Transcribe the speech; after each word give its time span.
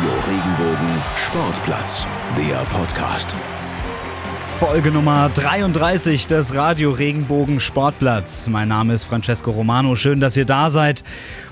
Radio 0.00 0.18
Regenbogen 0.20 1.02
Sportplatz, 1.14 2.06
der 2.34 2.64
Podcast. 2.70 3.34
Folge 4.58 4.90
Nummer 4.90 5.28
33 5.28 6.26
des 6.26 6.54
Radio 6.54 6.92
Regenbogen 6.92 7.60
Sportplatz. 7.60 8.46
Mein 8.46 8.68
Name 8.68 8.94
ist 8.94 9.04
Francesco 9.04 9.50
Romano. 9.50 9.96
Schön, 9.96 10.18
dass 10.18 10.38
ihr 10.38 10.46
da 10.46 10.70
seid. 10.70 11.04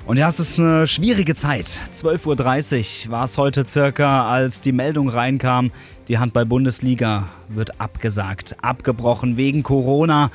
Und 0.06 0.16
ja, 0.16 0.28
es 0.28 0.40
ist 0.40 0.58
eine 0.58 0.86
schwierige 0.86 1.34
Zeit. 1.34 1.66
12.30 1.94 3.06
Uhr 3.06 3.12
war 3.12 3.24
es 3.24 3.36
heute 3.36 3.66
circa, 3.66 4.30
als 4.30 4.62
die 4.62 4.72
Meldung 4.72 5.10
reinkam, 5.10 5.70
die 6.08 6.16
Handball-Bundesliga 6.16 7.28
wird 7.48 7.78
abgesagt, 7.78 8.56
abgebrochen 8.62 9.36
wegen 9.36 9.62
Corona. 9.62 10.30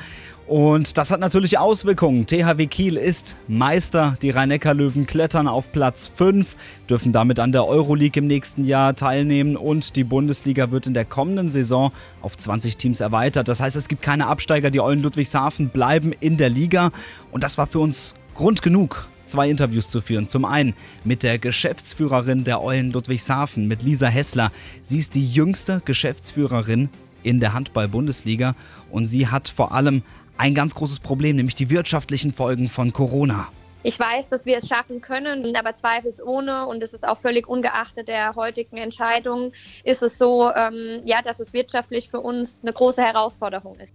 Und 0.47 0.97
das 0.97 1.11
hat 1.11 1.21
natürlich 1.21 1.57
Auswirkungen. 1.57 2.27
THW 2.27 2.67
Kiel 2.67 2.97
ist 2.97 3.37
Meister. 3.47 4.17
Die 4.21 4.29
Rhein-Neckar-Löwen 4.29 5.07
klettern 5.07 5.47
auf 5.47 5.71
Platz 5.71 6.11
5, 6.13 6.55
dürfen 6.89 7.13
damit 7.13 7.39
an 7.39 7.53
der 7.53 7.65
Euroleague 7.65 8.21
im 8.21 8.27
nächsten 8.27 8.65
Jahr 8.65 8.93
teilnehmen 8.93 9.55
und 9.55 9.95
die 9.95 10.03
Bundesliga 10.03 10.69
wird 10.69 10.87
in 10.87 10.93
der 10.93 11.05
kommenden 11.05 11.49
Saison 11.49 11.93
auf 12.21 12.35
20 12.35 12.75
Teams 12.75 12.99
erweitert. 12.99 13.47
Das 13.47 13.61
heißt, 13.61 13.77
es 13.77 13.87
gibt 13.87 14.01
keine 14.01 14.27
Absteiger. 14.27 14.69
Die 14.69 14.81
Eulen 14.81 15.01
Ludwigshafen 15.01 15.69
bleiben 15.69 16.11
in 16.19 16.35
der 16.35 16.49
Liga 16.49 16.91
und 17.31 17.43
das 17.43 17.57
war 17.57 17.65
für 17.65 17.79
uns 17.79 18.15
Grund 18.35 18.61
genug, 18.61 19.07
zwei 19.23 19.49
Interviews 19.49 19.89
zu 19.89 20.01
führen. 20.01 20.27
Zum 20.27 20.43
einen 20.43 20.73
mit 21.05 21.23
der 21.23 21.39
Geschäftsführerin 21.39 22.43
der 22.43 22.61
Eulen 22.61 22.91
Ludwigshafen, 22.91 23.67
mit 23.67 23.83
Lisa 23.83 24.07
Hessler. 24.07 24.51
Sie 24.81 24.99
ist 24.99 25.15
die 25.15 25.25
jüngste 25.25 25.81
Geschäftsführerin 25.85 26.89
in 27.23 27.39
der 27.39 27.53
Handball-Bundesliga 27.53 28.55
und 28.91 29.07
sie 29.07 29.27
hat 29.27 29.47
vor 29.47 29.71
allem 29.71 30.03
ein 30.37 30.53
ganz 30.55 30.75
großes 30.75 30.99
Problem, 30.99 31.35
nämlich 31.35 31.55
die 31.55 31.69
wirtschaftlichen 31.69 32.33
Folgen 32.33 32.69
von 32.69 32.93
Corona. 32.93 33.47
Ich 33.85 33.99
weiß, 33.99 34.29
dass 34.29 34.45
wir 34.45 34.57
es 34.57 34.67
schaffen 34.67 35.01
können, 35.01 35.53
aber 35.57 35.75
zweifelsohne, 35.75 36.65
und 36.65 36.81
es 36.81 36.93
ist 36.93 37.05
auch 37.05 37.17
völlig 37.17 37.47
ungeachtet 37.47 38.07
der 38.07 38.33
heutigen 38.35 38.77
Entscheidung, 38.77 39.51
ist 39.83 40.01
es 40.01 40.17
so, 40.17 40.49
ähm, 40.55 41.01
ja, 41.03 41.21
dass 41.21 41.41
es 41.41 41.51
wirtschaftlich 41.51 42.09
für 42.09 42.21
uns 42.21 42.59
eine 42.61 42.71
große 42.71 43.03
Herausforderung 43.03 43.77
ist. 43.79 43.93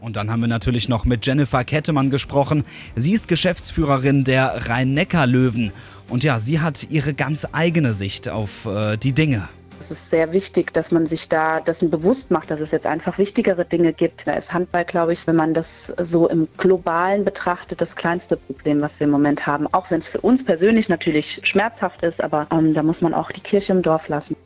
Und 0.00 0.16
dann 0.16 0.30
haben 0.30 0.40
wir 0.40 0.48
natürlich 0.48 0.88
noch 0.88 1.04
mit 1.04 1.26
Jennifer 1.26 1.64
Kettemann 1.64 2.10
gesprochen. 2.10 2.64
Sie 2.94 3.12
ist 3.12 3.26
Geschäftsführerin 3.26 4.22
der 4.22 4.68
Rhein-Neckar-Löwen. 4.68 5.72
Und 6.08 6.22
ja, 6.22 6.38
sie 6.38 6.60
hat 6.60 6.88
ihre 6.90 7.14
ganz 7.14 7.48
eigene 7.52 7.94
Sicht 7.94 8.28
auf 8.28 8.66
äh, 8.66 8.96
die 8.98 9.12
Dinge. 9.12 9.48
Es 9.80 9.90
ist 9.90 10.10
sehr 10.10 10.32
wichtig, 10.32 10.72
dass 10.72 10.92
man 10.92 11.06
sich 11.06 11.28
da 11.28 11.60
dessen 11.60 11.90
bewusst 11.90 12.30
macht, 12.30 12.50
dass 12.50 12.60
es 12.60 12.70
jetzt 12.70 12.86
einfach 12.86 13.18
wichtigere 13.18 13.64
Dinge 13.64 13.92
gibt. 13.92 14.26
Da 14.26 14.32
ist 14.32 14.52
Handball, 14.52 14.84
glaube 14.84 15.12
ich, 15.12 15.26
wenn 15.26 15.36
man 15.36 15.52
das 15.52 15.92
so 15.98 16.28
im 16.28 16.48
globalen 16.56 17.24
betrachtet, 17.24 17.80
das 17.80 17.94
kleinste 17.94 18.36
Problem, 18.36 18.80
was 18.80 18.98
wir 19.00 19.06
im 19.06 19.10
Moment 19.10 19.46
haben. 19.46 19.66
Auch 19.72 19.90
wenn 19.90 19.98
es 19.98 20.08
für 20.08 20.20
uns 20.20 20.44
persönlich 20.44 20.88
natürlich 20.88 21.40
schmerzhaft 21.42 22.02
ist, 22.02 22.22
aber 22.22 22.46
ähm, 22.50 22.72
da 22.72 22.82
muss 22.82 23.02
man 23.02 23.12
auch 23.12 23.30
die 23.30 23.40
Kirche 23.40 23.72
im 23.72 23.82
Dorf 23.82 24.08
lassen. 24.08 24.36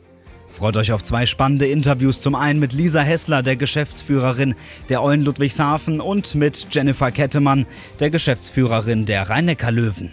Freut 0.51 0.75
euch 0.75 0.91
auf 0.91 1.03
zwei 1.03 1.25
spannende 1.25 1.67
Interviews. 1.67 2.21
Zum 2.21 2.35
einen 2.35 2.59
mit 2.59 2.73
Lisa 2.73 3.01
Hessler, 3.01 3.43
der 3.43 3.55
Geschäftsführerin 3.55 4.55
der 4.89 5.03
Eulen 5.03 5.23
Ludwigshafen, 5.23 6.01
und 6.01 6.35
mit 6.35 6.67
Jennifer 6.71 7.11
Kettemann, 7.11 7.65
der 7.99 8.09
Geschäftsführerin 8.09 9.05
der 9.05 9.29
Rhein-Neckar-Löwen. 9.29 10.11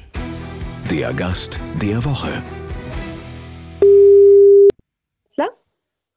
Der 0.90 1.12
Gast 1.14 1.58
der 1.82 2.04
Woche. 2.04 2.30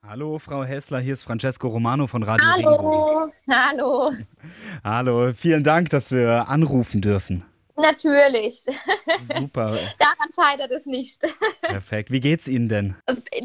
Hallo, 0.10 0.40
Frau 0.40 0.64
Hessler, 0.64 1.00
hier 1.02 1.14
ist 1.14 1.22
Francesco 1.22 1.68
Romano 1.68 2.08
von 2.08 2.24
Radio 2.24 2.44
Hallo, 2.48 2.70
Regenbogen. 2.72 3.34
hallo. 3.48 4.12
Hallo, 4.84 5.34
vielen 5.36 5.64
Dank, 5.64 5.92
dass 5.92 6.12
wir 6.12 6.50
anrufen 6.50 7.00
dürfen. 7.00 7.46
Natürlich. 7.78 8.64
Super, 9.20 9.78
Daran 10.00 10.30
scheitert 10.36 10.72
es 10.72 10.88
nicht. 10.88 11.22
perfekt. 11.62 12.10
Wie 12.10 12.22
geht's 12.22 12.48
Ihnen 12.48 12.68
denn? 12.70 12.96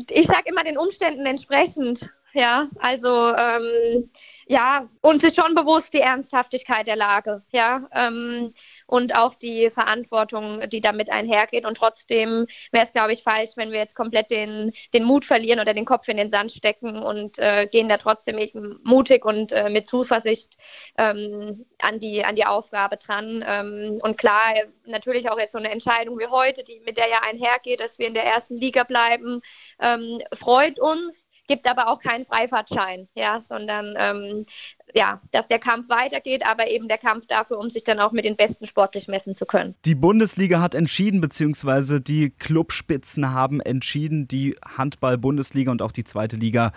Ich 0.08 0.26
sage 0.26 0.44
immer 0.46 0.64
den 0.64 0.78
Umständen 0.78 1.26
entsprechend. 1.26 2.08
Ja, 2.32 2.66
also 2.80 3.32
ähm, 3.36 4.08
ja, 4.48 4.88
uns 5.02 5.22
ist 5.22 5.36
schon 5.36 5.54
bewusst 5.54 5.92
die 5.92 6.00
Ernsthaftigkeit 6.00 6.86
der 6.86 6.96
Lage, 6.96 7.42
ja, 7.52 7.86
ähm, 7.92 8.54
und 8.86 9.16
auch 9.16 9.34
die 9.34 9.70
Verantwortung, 9.70 10.68
die 10.68 10.80
damit 10.80 11.10
einhergeht. 11.10 11.66
Und 11.66 11.76
trotzdem 11.76 12.46
wäre 12.72 12.84
es, 12.84 12.92
glaube 12.92 13.12
ich, 13.12 13.22
falsch, 13.22 13.52
wenn 13.56 13.70
wir 13.70 13.78
jetzt 13.78 13.96
komplett 13.96 14.30
den, 14.30 14.72
den 14.92 15.04
Mut 15.04 15.24
verlieren 15.24 15.60
oder 15.60 15.74
den 15.74 15.84
Kopf 15.84 16.08
in 16.08 16.16
den 16.16 16.30
Sand 16.30 16.52
stecken 16.52 17.02
und 17.02 17.38
äh, 17.38 17.66
gehen 17.70 17.88
da 17.88 17.96
trotzdem 17.96 18.38
mutig 18.84 19.24
und 19.24 19.52
äh, 19.52 19.70
mit 19.70 19.86
Zuversicht 19.88 20.56
ähm, 20.98 21.66
an, 21.82 21.98
die, 21.98 22.24
an 22.24 22.34
die 22.34 22.46
Aufgabe 22.46 22.96
dran. 22.96 23.44
Ähm, 23.46 23.98
und 24.02 24.18
klar, 24.18 24.54
natürlich 24.86 25.30
auch 25.30 25.38
jetzt 25.38 25.52
so 25.52 25.58
eine 25.58 25.70
Entscheidung 25.70 26.18
wie 26.18 26.26
heute, 26.26 26.64
die 26.64 26.80
mit 26.80 26.96
der 26.96 27.08
ja 27.08 27.20
einhergeht, 27.22 27.80
dass 27.80 27.98
wir 27.98 28.06
in 28.06 28.14
der 28.14 28.24
ersten 28.24 28.56
Liga 28.56 28.84
bleiben, 28.84 29.40
ähm, 29.80 30.20
freut 30.32 30.80
uns 30.80 31.23
gibt 31.46 31.68
aber 31.68 31.88
auch 31.88 31.98
keinen 31.98 32.24
Freifahrtschein, 32.24 33.08
ja, 33.14 33.40
sondern 33.40 33.94
ähm, 33.98 34.46
ja, 34.94 35.20
dass 35.32 35.48
der 35.48 35.58
Kampf 35.58 35.88
weitergeht, 35.88 36.46
aber 36.46 36.70
eben 36.70 36.88
der 36.88 36.98
Kampf 36.98 37.26
dafür, 37.26 37.58
um 37.58 37.70
sich 37.70 37.84
dann 37.84 38.00
auch 38.00 38.12
mit 38.12 38.24
den 38.24 38.36
Besten 38.36 38.66
sportlich 38.66 39.08
messen 39.08 39.34
zu 39.34 39.46
können. 39.46 39.74
Die 39.84 39.94
Bundesliga 39.94 40.60
hat 40.60 40.74
entschieden, 40.74 41.20
beziehungsweise 41.20 42.00
die 42.00 42.30
Clubspitzen 42.30 43.32
haben 43.32 43.60
entschieden, 43.60 44.28
die 44.28 44.56
Handball-Bundesliga 44.64 45.70
und 45.70 45.82
auch 45.82 45.92
die 45.92 46.04
zweite 46.04 46.36
Liga, 46.36 46.72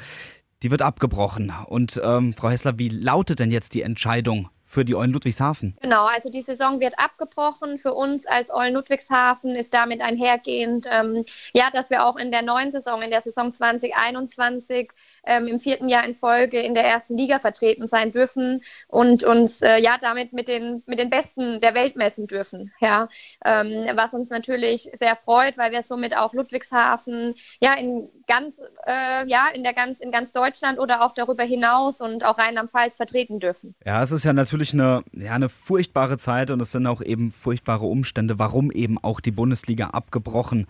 die 0.63 0.71
wird 0.71 0.81
abgebrochen. 0.81 1.53
Und 1.67 2.01
ähm, 2.03 2.33
Frau 2.33 2.49
Hessler, 2.49 2.79
wie 2.79 2.89
lautet 2.89 3.39
denn 3.39 3.51
jetzt 3.51 3.73
die 3.73 3.83
Entscheidung 3.83 4.49
für 4.67 4.83
die 4.83 4.95
Eulen 4.95 5.11
Ludwigshafen? 5.11 5.77
Genau, 5.81 6.05
also 6.05 6.29
die 6.29 6.41
Saison 6.41 6.79
wird 6.79 6.99
abgebrochen. 6.99 7.77
Für 7.77 7.93
uns 7.93 8.25
als 8.27 8.53
Eulen 8.53 8.73
Ludwigshafen 8.73 9.55
ist 9.55 9.73
damit 9.73 10.01
einhergehend, 10.01 10.85
ähm, 10.91 11.23
ja, 11.53 11.69
dass 11.71 11.89
wir 11.89 12.05
auch 12.05 12.17
in 12.17 12.31
der 12.31 12.41
neuen 12.41 12.71
Saison, 12.71 13.01
in 13.01 13.09
der 13.09 13.21
Saison 13.21 13.53
2021, 13.53 14.91
ähm, 15.25 15.47
im 15.47 15.59
vierten 15.59 15.87
Jahr 15.87 16.05
in 16.05 16.13
Folge 16.13 16.59
in 16.59 16.73
der 16.73 16.85
ersten 16.85 17.17
Liga 17.17 17.39
vertreten 17.39 17.87
sein 17.87 18.11
dürfen 18.11 18.61
und 18.87 19.23
uns 19.23 19.61
äh, 19.61 19.77
ja 19.79 19.97
damit 19.99 20.33
mit 20.33 20.49
den, 20.49 20.83
mit 20.85 20.99
den 20.99 21.09
Besten 21.09 21.61
der 21.61 21.73
Welt 21.73 21.95
messen 21.95 22.27
dürfen. 22.27 22.73
Ja, 22.81 23.07
ähm, 23.45 23.87
was 23.95 24.13
uns 24.13 24.29
natürlich 24.29 24.91
sehr 24.99 25.15
freut, 25.15 25.57
weil 25.57 25.71
wir 25.71 25.81
somit 25.81 26.15
auch 26.15 26.33
Ludwigshafen 26.33 27.35
ja 27.61 27.73
in 27.73 28.09
ganz, 28.27 28.59
äh, 28.85 29.27
ja, 29.27 29.47
in 29.53 29.63
der 29.63 29.73
ganz, 29.73 29.99
in 29.99 30.11
ganz 30.11 30.31
Deutschland 30.31 30.79
oder 30.79 31.03
auch 31.03 31.13
darüber 31.13 31.43
hinaus 31.43 32.01
und 32.01 32.25
auch 32.25 32.37
Rheinland-Pfalz 32.37 32.95
vertreten 32.95 33.39
dürfen. 33.39 33.75
Ja, 33.85 34.01
es 34.01 34.11
ist 34.11 34.25
ja 34.25 34.33
natürlich 34.33 34.73
eine, 34.73 35.03
ja, 35.13 35.33
eine 35.33 35.49
furchtbare 35.49 36.17
Zeit 36.17 36.51
und 36.51 36.61
es 36.61 36.71
sind 36.71 36.85
auch 36.87 37.01
eben 37.01 37.31
furchtbare 37.31 37.85
Umstände, 37.85 38.37
warum 38.39 38.71
eben 38.71 38.97
auch 39.01 39.19
die 39.19 39.31
Bundesliga 39.31 39.87
abgebrochen 39.87 40.67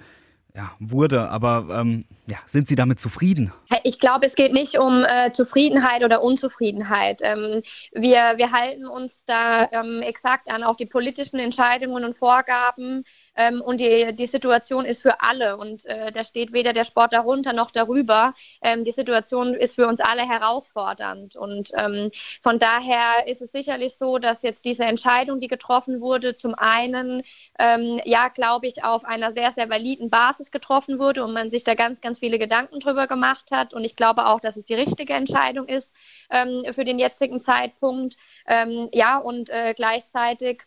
ja, 0.57 0.71
wurde. 0.79 1.29
Aber 1.29 1.67
ähm, 1.71 2.05
ja, 2.25 2.37
sind 2.47 2.67
Sie 2.67 2.75
damit 2.75 2.99
zufrieden? 2.99 3.53
Ich 3.83 3.99
glaube, 3.99 4.25
es 4.25 4.33
geht 4.33 4.53
nicht 4.53 4.79
um 4.79 5.05
äh, 5.05 5.31
Zufriedenheit 5.31 6.03
oder 6.03 6.23
Unzufriedenheit. 6.23 7.21
Ähm, 7.21 7.61
wir, 7.93 8.33
wir 8.37 8.51
halten 8.51 8.87
uns 8.87 9.23
da 9.27 9.69
ähm, 9.71 10.01
exakt 10.01 10.51
an 10.51 10.63
auch 10.63 10.75
die 10.75 10.87
politischen 10.87 11.37
Entscheidungen 11.39 12.03
und 12.03 12.17
Vorgaben. 12.17 13.03
Ähm, 13.37 13.61
und 13.61 13.79
die, 13.79 14.13
die 14.13 14.25
Situation 14.27 14.85
ist 14.85 15.01
für 15.01 15.21
alle. 15.21 15.57
Und 15.57 15.85
äh, 15.85 16.11
da 16.11 16.23
steht 16.23 16.51
weder 16.53 16.73
der 16.73 16.83
Sport 16.83 17.13
darunter 17.13 17.53
noch 17.53 17.71
darüber. 17.71 18.33
Ähm, 18.61 18.83
die 18.83 18.91
Situation 18.91 19.53
ist 19.53 19.75
für 19.75 19.87
uns 19.87 19.99
alle 20.01 20.27
herausfordernd. 20.27 21.35
Und 21.35 21.69
ähm, 21.79 22.11
von 22.41 22.59
daher 22.59 23.27
ist 23.27 23.41
es 23.41 23.51
sicherlich 23.51 23.95
so, 23.95 24.17
dass 24.17 24.41
jetzt 24.41 24.65
diese 24.65 24.85
Entscheidung, 24.85 25.39
die 25.39 25.47
getroffen 25.47 26.01
wurde, 26.01 26.35
zum 26.35 26.55
einen, 26.55 27.21
ähm, 27.59 28.01
ja, 28.05 28.27
glaube 28.29 28.67
ich, 28.67 28.83
auf 28.83 29.05
einer 29.05 29.31
sehr, 29.33 29.51
sehr 29.51 29.69
validen 29.69 30.09
Basis 30.09 30.51
getroffen 30.51 30.99
wurde 30.99 31.23
und 31.23 31.33
man 31.33 31.51
sich 31.51 31.63
da 31.63 31.75
ganz, 31.75 32.01
ganz 32.01 32.19
viele 32.19 32.39
Gedanken 32.39 32.79
drüber 32.79 33.07
gemacht 33.07 33.51
hat. 33.51 33.73
Und 33.73 33.83
ich 33.83 33.95
glaube 33.95 34.27
auch, 34.27 34.39
dass 34.39 34.57
es 34.57 34.65
die 34.65 34.73
richtige 34.73 35.13
Entscheidung 35.13 35.67
ist 35.67 35.93
ähm, 36.29 36.63
für 36.73 36.83
den 36.85 36.99
jetzigen 36.99 37.43
Zeitpunkt. 37.43 38.17
Ähm, 38.47 38.89
ja, 38.93 39.17
und 39.17 39.49
äh, 39.49 39.73
gleichzeitig 39.75 40.63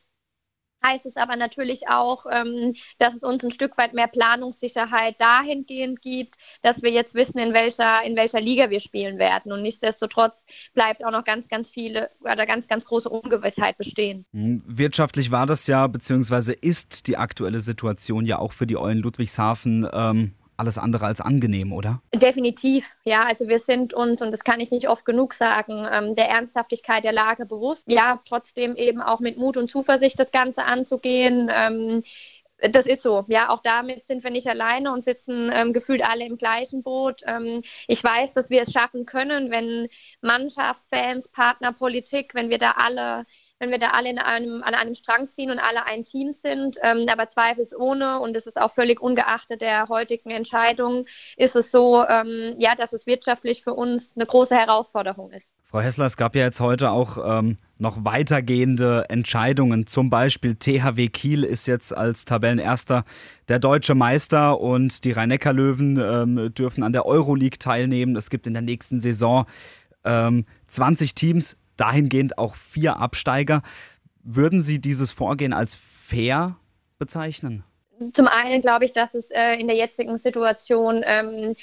heißt 0.84 1.06
es 1.06 1.16
aber 1.16 1.36
natürlich 1.36 1.88
auch, 1.88 2.26
ähm, 2.30 2.74
dass 2.98 3.14
es 3.14 3.22
uns 3.22 3.44
ein 3.44 3.50
Stück 3.50 3.76
weit 3.78 3.94
mehr 3.94 4.08
Planungssicherheit 4.08 5.20
dahingehend 5.20 6.00
gibt, 6.02 6.36
dass 6.62 6.82
wir 6.82 6.90
jetzt 6.90 7.14
wissen, 7.14 7.38
in 7.38 7.52
welcher, 7.52 8.02
in 8.04 8.16
welcher 8.16 8.40
Liga 8.40 8.70
wir 8.70 8.80
spielen 8.80 9.18
werden. 9.18 9.52
Und 9.52 9.62
nichtsdestotrotz 9.62 10.44
bleibt 10.74 11.04
auch 11.04 11.10
noch 11.10 11.24
ganz, 11.24 11.48
ganz 11.48 11.68
viele 11.68 12.10
oder 12.20 12.46
ganz, 12.46 12.68
ganz 12.68 12.84
große 12.84 13.08
Ungewissheit 13.08 13.78
bestehen. 13.78 14.24
Hm, 14.32 14.62
wirtschaftlich 14.66 15.30
war 15.30 15.46
das 15.46 15.66
ja, 15.66 15.86
beziehungsweise 15.86 16.52
ist 16.52 17.06
die 17.06 17.16
aktuelle 17.16 17.60
Situation 17.60 18.26
ja 18.26 18.38
auch 18.38 18.52
für 18.52 18.66
die 18.66 18.76
Eulen 18.76 18.98
Ludwigshafen 18.98 19.88
ähm, 19.92 20.34
alles 20.60 20.78
andere 20.78 21.06
als 21.06 21.20
angenehm, 21.20 21.72
oder? 21.72 22.02
Definitiv, 22.14 22.96
ja. 23.04 23.24
Also 23.24 23.48
wir 23.48 23.58
sind 23.58 23.92
uns, 23.92 24.22
und 24.22 24.30
das 24.30 24.44
kann 24.44 24.60
ich 24.60 24.70
nicht 24.70 24.88
oft 24.88 25.04
genug 25.04 25.34
sagen, 25.34 25.86
ähm, 25.90 26.14
der 26.14 26.28
Ernsthaftigkeit 26.28 27.02
der 27.02 27.12
Lage 27.12 27.46
bewusst. 27.46 27.84
Ja, 27.88 28.20
trotzdem 28.24 28.76
eben 28.76 29.00
auch 29.00 29.20
mit 29.20 29.38
Mut 29.38 29.56
und 29.56 29.70
Zuversicht 29.70 30.20
das 30.20 30.30
Ganze 30.30 30.64
anzugehen. 30.64 31.50
Ähm, 31.52 32.02
das 32.72 32.86
ist 32.86 33.02
so. 33.02 33.24
Ja, 33.28 33.48
auch 33.50 33.60
damit 33.62 34.04
sind 34.04 34.22
wir 34.22 34.30
nicht 34.30 34.46
alleine 34.46 34.92
und 34.92 35.04
sitzen 35.04 35.50
ähm, 35.52 35.72
gefühlt 35.72 36.06
alle 36.06 36.26
im 36.26 36.36
gleichen 36.36 36.82
Boot. 36.82 37.22
Ähm, 37.26 37.62
ich 37.86 38.02
weiß, 38.04 38.34
dass 38.34 38.50
wir 38.50 38.62
es 38.62 38.72
schaffen 38.72 39.06
können, 39.06 39.50
wenn 39.50 39.88
Mannschaft, 40.20 40.82
Fans, 40.90 41.28
Partner, 41.28 41.72
Politik, 41.72 42.34
wenn 42.34 42.50
wir 42.50 42.58
da 42.58 42.72
alle 42.72 43.24
wenn 43.60 43.70
wir 43.70 43.78
da 43.78 43.88
alle 43.88 44.10
in 44.10 44.18
einem, 44.18 44.62
an 44.62 44.74
einem 44.74 44.94
Strang 44.94 45.28
ziehen 45.28 45.50
und 45.50 45.58
alle 45.58 45.86
ein 45.86 46.04
Team 46.04 46.32
sind. 46.32 46.78
Ähm, 46.82 47.06
aber 47.10 47.28
zweifelsohne, 47.28 48.18
und 48.18 48.34
das 48.34 48.46
ist 48.46 48.60
auch 48.60 48.72
völlig 48.72 49.00
ungeachtet 49.00 49.60
der 49.60 49.88
heutigen 49.88 50.30
Entscheidung, 50.30 51.04
ist 51.36 51.54
es 51.54 51.70
so, 51.70 52.04
ähm, 52.08 52.56
ja, 52.58 52.74
dass 52.74 52.92
es 52.92 53.06
wirtschaftlich 53.06 53.62
für 53.62 53.74
uns 53.74 54.14
eine 54.16 54.26
große 54.26 54.56
Herausforderung 54.56 55.30
ist. 55.30 55.54
Frau 55.66 55.80
Hessler, 55.80 56.06
es 56.06 56.16
gab 56.16 56.34
ja 56.34 56.42
jetzt 56.42 56.60
heute 56.60 56.90
auch 56.90 57.18
ähm, 57.22 57.58
noch 57.78 58.04
weitergehende 58.04 59.04
Entscheidungen. 59.08 59.86
Zum 59.86 60.08
Beispiel 60.10 60.56
THW 60.56 61.08
Kiel 61.08 61.44
ist 61.44 61.66
jetzt 61.66 61.94
als 61.94 62.24
Tabellenerster 62.24 63.04
der 63.48 63.58
deutsche 63.58 63.94
Meister 63.94 64.58
und 64.58 65.04
die 65.04 65.12
Rhein-Neckar-Löwen 65.12 66.00
ähm, 66.00 66.54
dürfen 66.54 66.82
an 66.82 66.92
der 66.92 67.04
Euroleague 67.04 67.58
teilnehmen. 67.58 68.16
Es 68.16 68.30
gibt 68.30 68.46
in 68.46 68.54
der 68.54 68.62
nächsten 68.62 69.00
Saison 69.00 69.44
ähm, 70.04 70.46
20 70.66 71.14
Teams, 71.14 71.56
dahingehend 71.80 72.38
auch 72.38 72.56
vier 72.56 72.98
Absteiger. 72.98 73.62
Würden 74.22 74.62
Sie 74.62 74.80
dieses 74.80 75.12
Vorgehen 75.12 75.52
als 75.52 75.78
fair 76.06 76.56
bezeichnen? 76.98 77.64
Zum 78.12 78.28
einen 78.28 78.62
glaube 78.62 78.86
ich, 78.86 78.92
dass 78.92 79.14
es 79.14 79.30
äh, 79.30 79.54
in 79.56 79.66
der 79.66 79.76
jetzigen 79.76 80.16
Situation 80.16 81.02
ähm, 81.04 81.54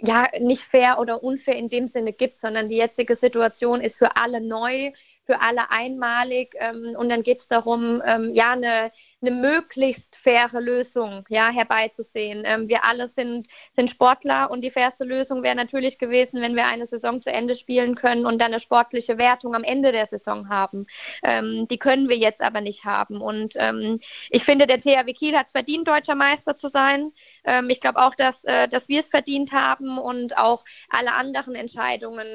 ja 0.00 0.26
nicht 0.40 0.62
fair 0.62 0.98
oder 0.98 1.22
unfair 1.22 1.56
in 1.56 1.68
dem 1.68 1.86
Sinne 1.86 2.14
gibt, 2.14 2.38
sondern 2.38 2.68
die 2.68 2.76
jetzige 2.76 3.14
Situation 3.14 3.82
ist 3.82 3.96
für 3.96 4.16
alle 4.16 4.40
neu 4.40 4.92
für 5.24 5.40
alle 5.40 5.70
einmalig. 5.70 6.54
Ähm, 6.58 6.94
und 6.96 7.08
dann 7.08 7.22
geht 7.22 7.40
es 7.40 7.48
darum, 7.48 8.02
ähm, 8.04 8.34
ja, 8.34 8.52
eine, 8.52 8.90
eine 9.20 9.30
möglichst 9.30 10.16
faire 10.16 10.60
Lösung 10.60 11.24
ja, 11.28 11.50
herbeizusehen. 11.50 12.42
Ähm, 12.44 12.68
wir 12.68 12.84
alle 12.84 13.06
sind, 13.06 13.46
sind 13.74 13.90
Sportler 13.90 14.50
und 14.50 14.62
die 14.62 14.70
fairste 14.70 15.04
Lösung 15.04 15.42
wäre 15.42 15.54
natürlich 15.54 15.98
gewesen, 15.98 16.40
wenn 16.40 16.56
wir 16.56 16.66
eine 16.66 16.86
Saison 16.86 17.20
zu 17.20 17.32
Ende 17.32 17.54
spielen 17.54 17.94
können 17.94 18.26
und 18.26 18.40
dann 18.40 18.52
eine 18.52 18.58
sportliche 18.58 19.18
Wertung 19.18 19.54
am 19.54 19.64
Ende 19.64 19.92
der 19.92 20.06
Saison 20.06 20.48
haben. 20.48 20.86
Ähm, 21.22 21.68
die 21.68 21.78
können 21.78 22.08
wir 22.08 22.16
jetzt 22.16 22.42
aber 22.42 22.60
nicht 22.60 22.84
haben. 22.84 23.20
Und 23.20 23.54
ähm, 23.56 24.00
ich 24.30 24.44
finde, 24.44 24.66
der 24.66 24.80
THW 24.80 25.12
Kiel 25.12 25.36
hat 25.36 25.46
es 25.46 25.52
verdient, 25.52 25.86
deutscher 25.86 26.16
Meister 26.16 26.56
zu 26.56 26.68
sein. 26.68 27.12
Ähm, 27.44 27.70
ich 27.70 27.80
glaube 27.80 28.00
auch, 28.04 28.14
dass, 28.16 28.44
äh, 28.44 28.66
dass 28.66 28.88
wir 28.88 29.00
es 29.00 29.08
verdient 29.08 29.52
haben 29.52 29.98
und 29.98 30.36
auch 30.36 30.64
alle 30.88 31.14
anderen 31.14 31.54
Entscheidungen, 31.54 32.26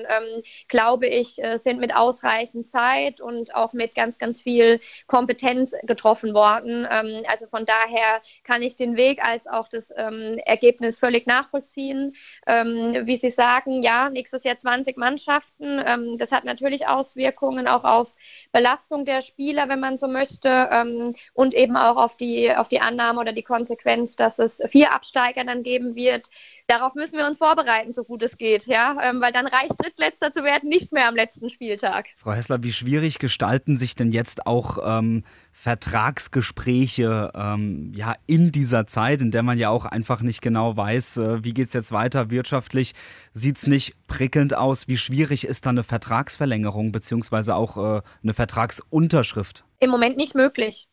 glaube 0.68 1.08
ich, 1.08 1.44
äh, 1.44 1.58
sind 1.58 1.80
mit 1.80 1.96
ausreichend 1.96 2.70
Zeit 2.70 2.77
und 3.22 3.56
auch 3.56 3.74
mit 3.74 3.96
ganz, 3.96 4.18
ganz 4.18 4.42
viel 4.42 4.80
Kompetenz 5.08 5.74
getroffen 5.84 6.34
worden. 6.34 6.88
Ähm, 6.90 7.24
also 7.28 7.48
von 7.48 7.66
daher 7.66 8.22
kann 8.44 8.62
ich 8.62 8.76
den 8.76 8.98
Weg 8.98 9.26
als 9.26 9.48
auch 9.48 9.68
das 9.68 9.92
ähm, 9.96 10.38
Ergebnis 10.46 10.98
völlig 10.98 11.26
nachvollziehen. 11.26 12.16
Ähm, 12.46 13.06
wie 13.08 13.18
Sie 13.18 13.30
sagen, 13.30 13.82
ja, 13.82 14.10
nächstes 14.10 14.44
Jahr 14.44 14.60
20 14.60 14.98
Mannschaften. 14.98 15.82
Ähm, 15.86 16.18
das 16.18 16.32
hat 16.32 16.46
natürlich 16.46 16.88
Auswirkungen 16.88 17.68
auch 17.68 17.84
auf 17.84 18.16
Belastung 18.52 19.06
der 19.06 19.22
Spieler, 19.22 19.70
wenn 19.70 19.80
man 19.80 19.98
so 19.98 20.08
möchte, 20.08 20.70
ähm, 20.72 21.16
und 21.34 21.54
eben 21.54 21.78
auch 21.78 21.98
auf 21.98 22.18
die, 22.18 22.56
auf 22.56 22.68
die 22.68 22.82
Annahme 22.82 23.20
oder 23.20 23.34
die 23.34 23.44
Konsequenz, 23.44 24.16
dass 24.16 24.40
es 24.40 24.62
vier 24.70 24.94
Absteiger 24.94 25.44
dann 25.44 25.64
geben 25.64 25.96
wird. 25.96 26.30
Darauf 26.68 26.96
müssen 26.96 27.18
wir 27.18 27.26
uns 27.26 27.38
vorbereiten, 27.38 27.94
so 27.94 28.04
gut 28.04 28.22
es 28.22 28.38
geht, 28.38 28.66
ja, 28.68 28.96
weil 29.20 29.32
dann 29.32 29.48
reicht 29.48 29.74
Drittletzter 29.78 30.32
zu 30.32 30.44
werden 30.44 30.70
nicht 30.70 30.92
mehr 30.92 31.08
am 31.08 31.16
letzten 31.16 31.50
Spieltag. 31.50 32.08
Frau 32.18 32.32
Hessler, 32.34 32.62
wie 32.64 32.67
schwierig 32.72 33.20
gestalten 33.20 33.78
sich 33.78 33.96
denn 33.96 34.12
jetzt 34.12 34.48
auch 34.48 34.78
ähm, 34.84 35.24
Vertragsgespräche 35.52 37.32
ähm, 37.36 37.92
ja, 37.96 38.16
in 38.26 38.52
dieser 38.52 38.88
Zeit, 38.88 39.22
in 39.22 39.32
der 39.32 39.44
man 39.44 39.58
ja 39.58 39.70
auch 39.70 39.86
einfach 39.86 40.22
nicht 40.22 40.42
genau 40.42 40.78
weiß, 40.78 41.18
äh, 41.18 41.44
wie 41.44 41.54
geht 41.54 41.68
es 41.68 41.74
jetzt 41.74 41.92
weiter 41.92 42.30
wirtschaftlich, 42.30 42.94
sieht 43.34 43.58
es 43.58 43.68
nicht 43.68 43.96
prickelnd 44.08 44.56
aus. 44.56 44.88
Wie 44.88 44.98
schwierig 44.98 45.48
ist 45.48 45.66
da 45.66 45.72
eine 45.72 45.84
Vertragsverlängerung 45.84 46.92
beziehungsweise 46.92 47.56
auch 47.56 47.78
äh, 47.78 48.02
eine 48.24 48.34
Vertragsunterschrift? 48.34 49.66
Im 49.80 49.90
Moment 49.90 50.18
nicht 50.18 50.36
möglich 50.36 50.88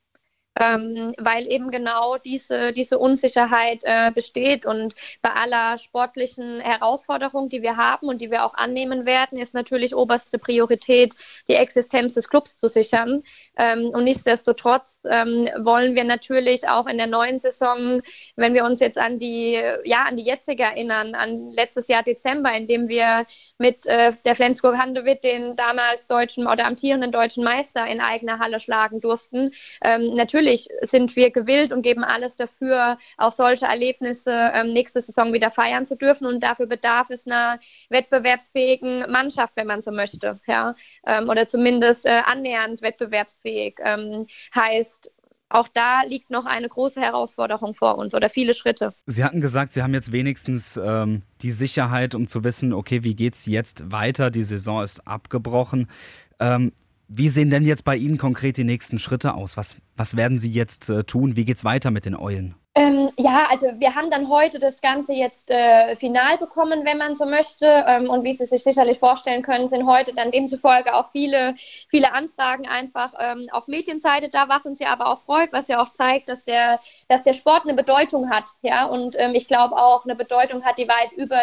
ähm, 0.60 1.14
weil 1.18 1.50
eben 1.50 1.70
genau 1.70 2.16
diese, 2.18 2.72
diese 2.72 2.98
Unsicherheit 2.98 3.82
äh, 3.84 4.10
besteht. 4.12 4.66
Und 4.66 4.94
bei 5.22 5.30
aller 5.30 5.78
sportlichen 5.78 6.60
Herausforderung, 6.60 7.48
die 7.48 7.62
wir 7.62 7.76
haben 7.76 8.08
und 8.08 8.20
die 8.20 8.30
wir 8.30 8.44
auch 8.44 8.54
annehmen 8.54 9.06
werden, 9.06 9.38
ist 9.38 9.54
natürlich 9.54 9.94
oberste 9.94 10.38
Priorität, 10.38 11.14
die 11.48 11.54
Existenz 11.54 12.14
des 12.14 12.28
Clubs 12.28 12.58
zu 12.58 12.68
sichern. 12.68 13.22
Ähm, 13.58 13.90
und 13.90 14.04
nichtsdestotrotz 14.04 15.00
ähm, 15.08 15.48
wollen 15.58 15.94
wir 15.94 16.04
natürlich 16.04 16.68
auch 16.68 16.86
in 16.86 16.98
der 16.98 17.06
neuen 17.08 17.38
Saison, 17.40 18.00
wenn 18.36 18.54
wir 18.54 18.64
uns 18.64 18.80
jetzt 18.80 18.98
an 18.98 19.18
die, 19.18 19.60
ja, 19.84 20.02
an 20.08 20.16
die 20.16 20.24
jetzige 20.24 20.62
erinnern, 20.62 21.14
an 21.14 21.50
letztes 21.50 21.88
Jahr 21.88 22.02
Dezember, 22.02 22.52
in 22.52 22.66
dem 22.66 22.88
wir 22.88 23.26
mit 23.58 23.86
äh, 23.86 24.12
der 24.24 24.36
Flensburg 24.36 24.78
Handewitt 24.78 25.24
den 25.24 25.56
damals 25.56 26.06
deutschen 26.06 26.46
oder 26.46 26.66
amtierenden 26.66 27.10
deutschen 27.10 27.44
Meister 27.44 27.86
in 27.86 28.00
eigener 28.00 28.38
Halle 28.38 28.60
schlagen 28.60 29.00
durften, 29.00 29.52
ähm, 29.82 30.14
natürlich 30.14 30.43
natürlich 30.44 30.68
sind 30.82 31.16
wir 31.16 31.30
gewillt 31.30 31.72
und 31.72 31.82
geben 31.82 32.04
alles 32.04 32.36
dafür, 32.36 32.98
auch 33.16 33.32
solche 33.32 33.66
Erlebnisse 33.66 34.52
ähm, 34.54 34.72
nächste 34.72 35.00
Saison 35.00 35.32
wieder 35.32 35.50
feiern 35.50 35.86
zu 35.86 35.96
dürfen. 35.96 36.26
Und 36.26 36.42
dafür 36.42 36.66
bedarf 36.66 37.10
es 37.10 37.26
einer 37.26 37.58
wettbewerbsfähigen 37.88 39.10
Mannschaft, 39.10 39.54
wenn 39.56 39.66
man 39.66 39.82
so 39.82 39.90
möchte. 39.90 40.38
Ja? 40.46 40.74
Ähm, 41.06 41.28
oder 41.28 41.48
zumindest 41.48 42.06
äh, 42.06 42.20
annähernd 42.26 42.82
wettbewerbsfähig. 42.82 43.76
Ähm, 43.82 44.26
heißt, 44.54 45.10
auch 45.48 45.68
da 45.68 46.02
liegt 46.02 46.30
noch 46.30 46.46
eine 46.46 46.68
große 46.68 47.00
Herausforderung 47.00 47.74
vor 47.74 47.96
uns 47.96 48.14
oder 48.14 48.28
viele 48.28 48.54
Schritte. 48.54 48.92
Sie 49.06 49.24
hatten 49.24 49.40
gesagt, 49.40 49.72
Sie 49.72 49.82
haben 49.82 49.94
jetzt 49.94 50.10
wenigstens 50.10 50.76
ähm, 50.76 51.22
die 51.42 51.52
Sicherheit, 51.52 52.14
um 52.14 52.26
zu 52.26 52.44
wissen, 52.44 52.72
okay, 52.72 53.04
wie 53.04 53.14
geht 53.14 53.34
es 53.34 53.46
jetzt 53.46 53.90
weiter? 53.90 54.30
Die 54.30 54.42
Saison 54.42 54.82
ist 54.82 55.06
abgebrochen. 55.06 55.88
Ähm, 56.40 56.72
wie 57.08 57.28
sehen 57.28 57.50
denn 57.50 57.64
jetzt 57.64 57.84
bei 57.84 57.96
Ihnen 57.96 58.18
konkret 58.18 58.56
die 58.56 58.64
nächsten 58.64 58.98
Schritte 58.98 59.34
aus? 59.34 59.56
Was, 59.56 59.76
was 59.96 60.16
werden 60.16 60.38
Sie 60.38 60.50
jetzt 60.50 60.88
äh, 60.88 61.04
tun? 61.04 61.36
Wie 61.36 61.44
geht 61.44 61.58
es 61.58 61.64
weiter 61.64 61.90
mit 61.90 62.06
den 62.06 62.16
Eulen? 62.16 62.54
Ähm, 62.76 63.08
ja, 63.16 63.44
also 63.50 63.68
wir 63.78 63.94
haben 63.94 64.10
dann 64.10 64.28
heute 64.28 64.58
das 64.58 64.80
Ganze 64.80 65.12
jetzt 65.12 65.48
äh, 65.48 65.94
final 65.94 66.38
bekommen, 66.38 66.84
wenn 66.84 66.98
man 66.98 67.14
so 67.14 67.24
möchte. 67.24 67.66
Ähm, 67.86 68.10
und 68.10 68.24
wie 68.24 68.32
Sie 68.32 68.46
sich 68.46 68.64
sicherlich 68.64 68.98
vorstellen 68.98 69.42
können, 69.42 69.68
sind 69.68 69.86
heute 69.86 70.12
dann 70.12 70.32
demzufolge 70.32 70.92
auch 70.92 71.12
viele, 71.12 71.54
viele 71.88 72.12
Anfragen 72.12 72.66
einfach 72.66 73.14
ähm, 73.20 73.46
auf 73.52 73.68
Medienseite 73.68 74.28
da, 74.28 74.48
was 74.48 74.66
uns 74.66 74.80
ja 74.80 74.88
aber 74.88 75.06
auch 75.06 75.20
freut, 75.20 75.52
was 75.52 75.68
ja 75.68 75.80
auch 75.80 75.90
zeigt, 75.90 76.28
dass 76.28 76.44
der, 76.44 76.80
dass 77.06 77.22
der 77.22 77.34
Sport 77.34 77.62
eine 77.62 77.74
Bedeutung 77.74 78.28
hat. 78.28 78.46
Ja, 78.62 78.86
und 78.86 79.14
ähm, 79.20 79.34
ich 79.34 79.46
glaube 79.46 79.76
auch 79.76 80.04
eine 80.04 80.16
Bedeutung 80.16 80.64
hat, 80.64 80.76
die 80.76 80.88
weit 80.88 81.12
über 81.16 81.38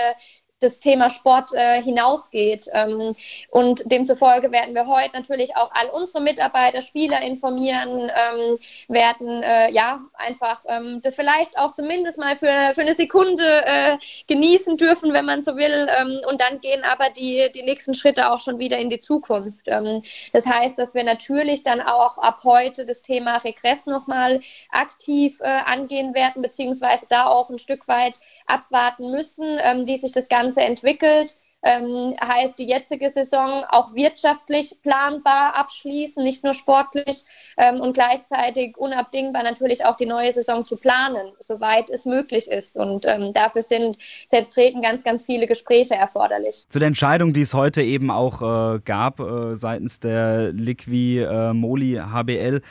das 0.62 0.80
Thema 0.80 1.10
Sport 1.10 1.54
äh, 1.54 1.82
hinausgeht. 1.82 2.68
Ähm, 2.74 3.16
und 3.50 3.92
demzufolge 3.92 4.52
werden 4.52 4.76
wir 4.76 4.88
heute 4.88 5.16
natürlich 5.16 5.56
auch 5.58 5.72
all 5.74 5.90
unsere 5.90 6.22
Mitarbeiter, 6.22 6.82
Spieler 6.82 7.22
informieren, 7.22 8.10
ähm, 8.10 8.58
werden 8.88 9.44
äh, 9.44 9.72
ja 9.72 10.02
einfach 10.14 10.64
ähm, 10.68 11.02
das 11.02 11.16
vielleicht 11.16 11.58
auch 11.58 11.72
zumindest 11.72 12.18
mal 12.18 12.36
für, 12.36 12.74
für 12.74 12.82
eine 12.82 12.96
Sekunde 12.96 13.66
äh, 13.66 13.98
genießen 14.28 14.78
dürfen, 14.78 15.14
wenn 15.14 15.26
man 15.26 15.44
so 15.44 15.58
will. 15.58 15.88
Ähm, 16.00 16.22
und 16.30 16.40
dann 16.42 16.60
gehen 16.62 16.84
aber 16.84 17.10
die, 17.10 17.50
die 17.54 17.64
nächsten 17.64 17.94
Schritte 17.94 18.32
auch 18.32 18.40
schon 18.40 18.60
wieder 18.60 18.78
in 18.78 18.90
die 18.90 19.00
Zukunft. 19.00 19.68
Ähm, 19.68 20.02
das 20.34 20.46
heißt, 20.46 20.78
dass 20.78 20.94
wir 20.94 21.04
natürlich 21.04 21.64
dann 21.64 21.82
auch 21.82 22.18
ab 22.18 22.42
heute 22.44 22.86
das 22.86 23.02
Thema 23.02 23.38
Regress 23.38 23.86
nochmal 23.86 24.42
aktiv 24.72 25.40
äh, 25.42 25.48
angehen 25.66 26.14
werden, 26.14 26.42
beziehungsweise 26.42 27.06
da 27.10 27.26
auch 27.26 27.50
ein 27.50 27.60
Stück 27.60 27.88
weit 27.88 28.20
abwarten 28.46 29.12
müssen, 29.12 29.60
ähm, 29.64 29.88
wie 29.88 29.98
sich 29.98 30.12
das 30.12 30.30
Ganze 30.30 30.51
Ganze 30.52 30.62
entwickelt. 30.62 31.36
Ähm, 31.64 32.16
heißt 32.20 32.58
die 32.58 32.66
jetzige 32.66 33.12
Saison 33.12 33.64
auch 33.70 33.94
wirtschaftlich 33.94 34.78
planbar 34.82 35.54
abschließen, 35.56 36.24
nicht 36.24 36.44
nur 36.44 36.56
sportlich 36.56 37.24
ähm, 37.56 37.80
und 37.80 37.94
gleichzeitig 37.94 38.76
unabdingbar 38.78 39.44
natürlich 39.44 39.86
auch 39.86 39.96
die 39.96 40.08
neue 40.08 40.32
Saison 40.32 40.66
zu 40.66 40.76
planen, 40.76 41.34
soweit 41.40 41.92
es 41.92 42.06
möglich 42.06 42.50
ist. 42.50 42.78
Und 42.78 43.06
ähm, 43.06 43.32
dafür 43.34 43.62
sind 43.62 44.00
selbstredend 44.28 44.84
ganz, 44.84 45.04
ganz 45.04 45.24
viele 45.24 45.46
Gespräche 45.46 45.94
erforderlich. 45.94 46.66
Zu 46.68 46.80
der 46.80 46.88
Entscheidung, 46.88 47.32
die 47.32 47.42
es 47.42 47.54
heute 47.54 47.84
eben 47.84 48.10
auch 48.10 48.42
äh, 48.42 48.80
gab 48.80 49.20
äh, 49.20 49.56
seitens 49.56 50.00
der 50.00 50.52
Liqui 50.54 51.20
äh, 51.20 51.54
Moli 51.54 52.02
HBL, 52.04 52.62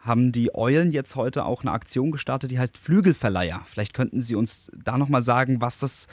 haben 0.00 0.32
die 0.32 0.52
Eulen 0.56 0.90
jetzt 0.90 1.14
heute 1.14 1.44
auch 1.44 1.60
eine 1.62 1.70
Aktion 1.70 2.10
gestartet, 2.10 2.50
die 2.50 2.58
heißt 2.58 2.78
Flügelverleiher. 2.78 3.60
Vielleicht 3.64 3.94
könnten 3.94 4.18
Sie 4.18 4.34
uns 4.34 4.72
da 4.74 4.98
nochmal 4.98 5.22
sagen, 5.22 5.60
was 5.60 5.78
das 5.78 6.08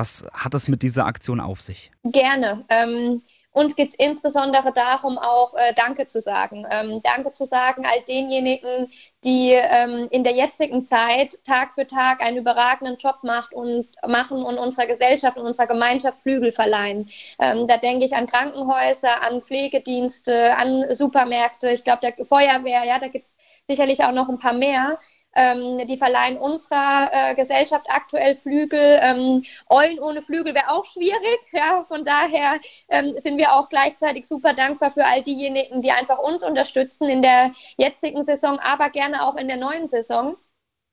was 0.00 0.24
hat 0.32 0.54
es 0.54 0.66
mit 0.66 0.82
dieser 0.82 1.04
Aktion 1.04 1.40
auf 1.40 1.60
sich? 1.60 1.90
Gerne. 2.04 2.64
Ähm, 2.70 3.20
uns 3.52 3.76
geht 3.76 3.90
es 3.90 3.94
insbesondere 3.96 4.72
darum, 4.72 5.18
auch 5.18 5.52
äh, 5.54 5.74
Danke 5.74 6.06
zu 6.06 6.20
sagen. 6.20 6.66
Ähm, 6.70 7.02
Danke 7.02 7.32
zu 7.32 7.44
sagen 7.44 7.84
all 7.84 8.00
denjenigen, 8.08 8.88
die 9.24 9.52
ähm, 9.52 10.08
in 10.10 10.24
der 10.24 10.32
jetzigen 10.32 10.86
Zeit 10.86 11.38
Tag 11.44 11.74
für 11.74 11.86
Tag 11.86 12.22
einen 12.22 12.38
überragenden 12.38 12.96
Job 12.96 13.18
macht 13.22 13.52
und, 13.52 13.88
machen 14.06 14.42
und 14.42 14.56
unserer 14.56 14.86
Gesellschaft 14.86 15.36
und 15.36 15.46
unserer 15.46 15.66
Gemeinschaft 15.66 16.22
Flügel 16.22 16.52
verleihen. 16.52 17.08
Ähm, 17.38 17.66
da 17.66 17.76
denke 17.76 18.06
ich 18.06 18.14
an 18.14 18.26
Krankenhäuser, 18.26 19.22
an 19.22 19.42
Pflegedienste, 19.42 20.56
an 20.56 20.84
Supermärkte, 20.94 21.70
ich 21.70 21.84
glaube, 21.84 22.00
der 22.00 22.24
Feuerwehr, 22.24 22.84
ja, 22.84 22.98
da 22.98 23.08
gibt 23.08 23.26
es 23.26 23.36
sicherlich 23.68 24.02
auch 24.04 24.12
noch 24.12 24.28
ein 24.28 24.38
paar 24.38 24.54
mehr. 24.54 24.98
Ähm, 25.34 25.86
die 25.86 25.96
verleihen 25.96 26.38
unserer 26.38 27.10
äh, 27.12 27.34
Gesellschaft 27.34 27.86
aktuell 27.88 28.34
Flügel. 28.34 28.98
Ähm, 29.02 29.44
Eulen 29.68 30.00
ohne 30.00 30.22
Flügel 30.22 30.54
wäre 30.54 30.70
auch 30.70 30.84
schwierig. 30.84 31.40
Ja, 31.52 31.84
von 31.84 32.04
daher 32.04 32.58
ähm, 32.88 33.14
sind 33.22 33.38
wir 33.38 33.54
auch 33.54 33.68
gleichzeitig 33.68 34.26
super 34.26 34.54
dankbar 34.54 34.90
für 34.90 35.04
all 35.06 35.22
diejenigen, 35.22 35.82
die 35.82 35.92
einfach 35.92 36.18
uns 36.18 36.42
unterstützen 36.42 37.08
in 37.08 37.22
der 37.22 37.52
jetzigen 37.76 38.24
Saison, 38.24 38.58
aber 38.58 38.90
gerne 38.90 39.26
auch 39.26 39.36
in 39.36 39.48
der 39.48 39.56
neuen 39.56 39.88
Saison. 39.88 40.36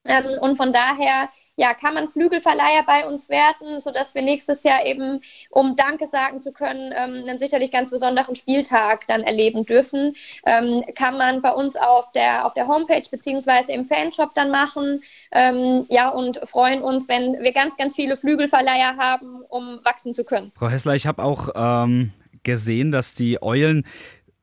Ähm, 0.08 0.24
und 0.40 0.56
von 0.56 0.72
daher 0.72 1.28
ja, 1.58 1.74
kann 1.74 1.94
man 1.94 2.06
Flügelverleiher 2.06 2.84
bei 2.86 3.04
uns 3.04 3.28
werden, 3.28 3.80
sodass 3.80 4.14
wir 4.14 4.22
nächstes 4.22 4.62
Jahr 4.62 4.86
eben, 4.86 5.20
um 5.50 5.74
Danke 5.74 6.06
sagen 6.06 6.40
zu 6.40 6.52
können, 6.52 6.94
ähm, 6.96 7.28
einen 7.28 7.38
sicherlich 7.40 7.72
ganz 7.72 7.90
besonderen 7.90 8.36
Spieltag 8.36 9.06
dann 9.08 9.22
erleben 9.22 9.66
dürfen. 9.66 10.14
Ähm, 10.46 10.84
kann 10.94 11.18
man 11.18 11.42
bei 11.42 11.50
uns 11.50 11.74
auf 11.74 12.12
der, 12.12 12.46
auf 12.46 12.54
der 12.54 12.68
Homepage 12.68 13.02
beziehungsweise 13.10 13.72
im 13.72 13.84
Fanshop 13.84 14.34
dann 14.34 14.50
machen. 14.52 15.02
Ähm, 15.32 15.84
ja, 15.88 16.08
und 16.08 16.38
freuen 16.44 16.80
uns, 16.80 17.08
wenn 17.08 17.40
wir 17.40 17.52
ganz, 17.52 17.76
ganz 17.76 17.96
viele 17.96 18.16
Flügelverleiher 18.16 18.96
haben, 18.96 19.42
um 19.48 19.80
wachsen 19.84 20.14
zu 20.14 20.22
können. 20.22 20.52
Frau 20.54 20.68
Hessler, 20.68 20.94
ich 20.94 21.08
habe 21.08 21.24
auch 21.24 21.48
ähm, 21.56 22.12
gesehen, 22.44 22.92
dass 22.92 23.14
die 23.14 23.42
Eulen 23.42 23.84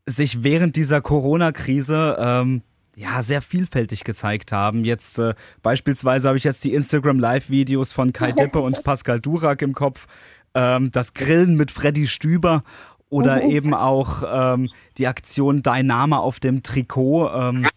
sich 0.05 0.43
während 0.43 0.75
dieser 0.75 1.01
Corona-Krise 1.01 2.17
ähm, 2.19 2.61
ja, 2.95 3.21
sehr 3.21 3.41
vielfältig 3.41 4.03
gezeigt 4.03 4.51
haben. 4.51 4.85
Jetzt 4.85 5.19
äh, 5.19 5.33
beispielsweise 5.61 6.29
habe 6.29 6.37
ich 6.37 6.43
jetzt 6.43 6.63
die 6.63 6.73
Instagram 6.73 7.19
Live-Videos 7.19 7.93
von 7.93 8.13
Kai 8.13 8.31
Dippe 8.37 8.59
und 8.59 8.83
Pascal 8.83 9.19
Durak 9.19 9.61
im 9.61 9.73
Kopf. 9.73 10.07
Ähm, 10.53 10.91
das 10.91 11.13
Grillen 11.13 11.55
mit 11.55 11.71
Freddy 11.71 12.07
Stüber 12.07 12.63
oder 13.09 13.43
mhm. 13.43 13.49
eben 13.49 13.73
auch 13.73 14.23
ähm, 14.27 14.69
die 14.97 15.07
Aktion 15.07 15.61
Dein 15.61 15.87
Name 15.87 16.19
auf 16.19 16.39
dem 16.39 16.63
Trikot. 16.63 17.29
Ähm, 17.33 17.67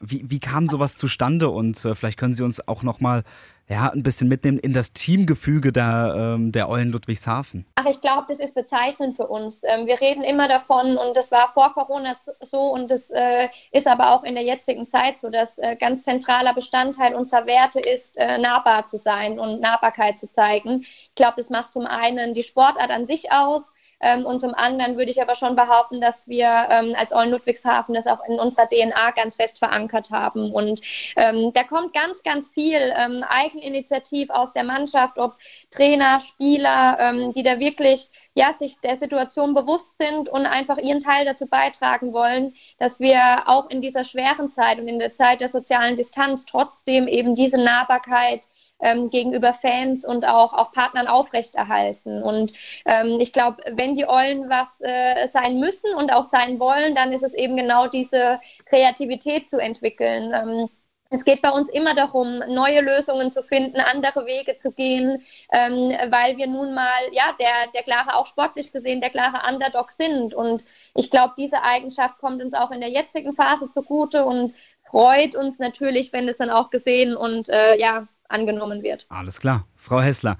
wie, 0.00 0.24
wie 0.28 0.38
kam 0.38 0.68
sowas 0.68 0.96
zustande? 0.96 1.50
Und 1.50 1.84
äh, 1.84 1.94
vielleicht 1.94 2.18
können 2.18 2.34
Sie 2.34 2.42
uns 2.42 2.66
auch 2.66 2.82
nochmal 2.82 3.24
ja, 3.68 3.90
ein 3.90 4.02
bisschen 4.02 4.28
mitnehmen 4.28 4.58
in 4.58 4.72
das 4.72 4.92
Teamgefüge 4.92 5.72
der, 5.72 6.14
ähm, 6.16 6.52
der 6.52 6.70
Eulen 6.70 6.90
Ludwigshafen? 6.90 7.66
Ach, 7.74 7.84
ich 7.86 8.00
glaube, 8.00 8.24
das 8.28 8.38
ist 8.38 8.54
bezeichnend 8.54 9.16
für 9.16 9.26
uns. 9.26 9.62
Ähm, 9.64 9.86
wir 9.86 10.00
reden 10.00 10.24
immer 10.24 10.48
davon 10.48 10.96
und 10.96 11.16
das 11.16 11.30
war 11.30 11.48
vor 11.48 11.74
Corona 11.74 12.16
so 12.40 12.60
und 12.60 12.90
das 12.90 13.10
äh, 13.10 13.48
ist 13.72 13.86
aber 13.86 14.14
auch 14.14 14.24
in 14.24 14.34
der 14.34 14.44
jetzigen 14.44 14.88
Zeit 14.88 15.20
so, 15.20 15.28
dass 15.28 15.58
äh, 15.58 15.76
ganz 15.76 16.04
zentraler 16.04 16.54
Bestandteil 16.54 17.14
unserer 17.14 17.46
Werte 17.46 17.80
ist, 17.80 18.16
äh, 18.16 18.38
nahbar 18.38 18.86
zu 18.86 18.96
sein 18.96 19.38
und 19.38 19.60
Nahbarkeit 19.60 20.18
zu 20.18 20.30
zeigen. 20.32 20.80
Ich 20.80 21.12
glaube, 21.14 21.34
das 21.36 21.50
macht 21.50 21.74
zum 21.74 21.86
einen 21.86 22.32
die 22.32 22.42
Sportart 22.42 22.90
an 22.90 23.06
sich 23.06 23.32
aus, 23.32 23.64
ähm, 24.00 24.24
und 24.24 24.40
zum 24.40 24.54
anderen 24.54 24.96
würde 24.96 25.10
ich 25.10 25.20
aber 25.20 25.34
schon 25.34 25.56
behaupten, 25.56 26.00
dass 26.00 26.28
wir 26.28 26.68
ähm, 26.70 26.94
als 26.98 27.12
Eulen 27.12 27.30
Ludwigshafen 27.30 27.94
das 27.94 28.06
auch 28.06 28.24
in 28.28 28.38
unserer 28.38 28.68
DNA 28.68 29.10
ganz 29.12 29.36
fest 29.36 29.58
verankert 29.58 30.10
haben. 30.10 30.52
Und 30.52 30.80
ähm, 31.16 31.52
da 31.52 31.64
kommt 31.64 31.92
ganz, 31.94 32.22
ganz 32.22 32.48
viel 32.48 32.94
ähm, 32.96 33.24
Eigeninitiativ 33.28 34.30
aus 34.30 34.52
der 34.52 34.64
Mannschaft, 34.64 35.18
ob 35.18 35.36
Trainer, 35.70 36.20
Spieler, 36.20 36.98
ähm, 37.00 37.32
die 37.32 37.42
da 37.42 37.58
wirklich 37.58 38.10
ja, 38.34 38.52
sich 38.52 38.80
der 38.80 38.96
Situation 38.96 39.54
bewusst 39.54 39.98
sind 39.98 40.28
und 40.28 40.46
einfach 40.46 40.78
ihren 40.78 41.00
Teil 41.00 41.24
dazu 41.24 41.46
beitragen 41.46 42.12
wollen, 42.12 42.54
dass 42.78 43.00
wir 43.00 43.42
auch 43.46 43.68
in 43.70 43.80
dieser 43.80 44.04
schweren 44.04 44.52
Zeit 44.52 44.78
und 44.78 44.88
in 44.88 44.98
der 44.98 45.14
Zeit 45.14 45.40
der 45.40 45.48
sozialen 45.48 45.96
Distanz 45.96 46.44
trotzdem 46.44 47.08
eben 47.08 47.34
diese 47.34 47.58
Nahbarkeit 47.58 48.46
ähm, 48.80 49.10
gegenüber 49.10 49.52
Fans 49.52 50.04
und 50.04 50.26
auch, 50.26 50.54
auch 50.54 50.72
Partnern 50.72 51.06
aufrechterhalten. 51.06 52.22
Und 52.22 52.52
ähm, 52.84 53.18
ich 53.20 53.32
glaube, 53.32 53.62
wenn 53.72 53.94
die 53.94 54.08
Eulen 54.08 54.48
was 54.48 54.68
äh, 54.80 55.28
sein 55.28 55.58
müssen 55.58 55.94
und 55.94 56.12
auch 56.12 56.28
sein 56.30 56.58
wollen, 56.60 56.94
dann 56.94 57.12
ist 57.12 57.22
es 57.22 57.34
eben 57.34 57.56
genau 57.56 57.86
diese 57.88 58.40
Kreativität 58.66 59.50
zu 59.50 59.58
entwickeln. 59.58 60.32
Ähm, 60.34 60.68
es 61.10 61.24
geht 61.24 61.40
bei 61.40 61.50
uns 61.50 61.70
immer 61.70 61.94
darum, 61.94 62.40
neue 62.48 62.82
Lösungen 62.82 63.32
zu 63.32 63.42
finden, 63.42 63.80
andere 63.80 64.26
Wege 64.26 64.58
zu 64.58 64.70
gehen, 64.72 65.24
ähm, 65.52 65.92
weil 66.10 66.36
wir 66.36 66.46
nun 66.46 66.74
mal, 66.74 67.00
ja, 67.12 67.34
der, 67.40 67.70
der 67.74 67.82
klare, 67.82 68.14
auch 68.14 68.26
sportlich 68.26 68.72
gesehen, 68.72 69.00
der 69.00 69.08
klare 69.10 69.40
Underdog 69.48 69.90
sind. 69.92 70.34
Und 70.34 70.64
ich 70.94 71.10
glaube, 71.10 71.34
diese 71.38 71.62
Eigenschaft 71.62 72.18
kommt 72.18 72.42
uns 72.42 72.52
auch 72.52 72.70
in 72.70 72.80
der 72.80 72.90
jetzigen 72.90 73.34
Phase 73.34 73.70
zugute 73.72 74.24
und 74.26 74.54
freut 74.90 75.34
uns 75.34 75.58
natürlich, 75.58 76.12
wenn 76.12 76.28
es 76.28 76.36
dann 76.36 76.50
auch 76.50 76.70
gesehen 76.70 77.16
und 77.16 77.48
äh, 77.48 77.78
ja, 77.78 78.06
angenommen 78.28 78.82
wird. 78.82 79.06
Alles 79.08 79.40
klar. 79.40 79.66
Frau 79.76 80.00
Hessler, 80.00 80.38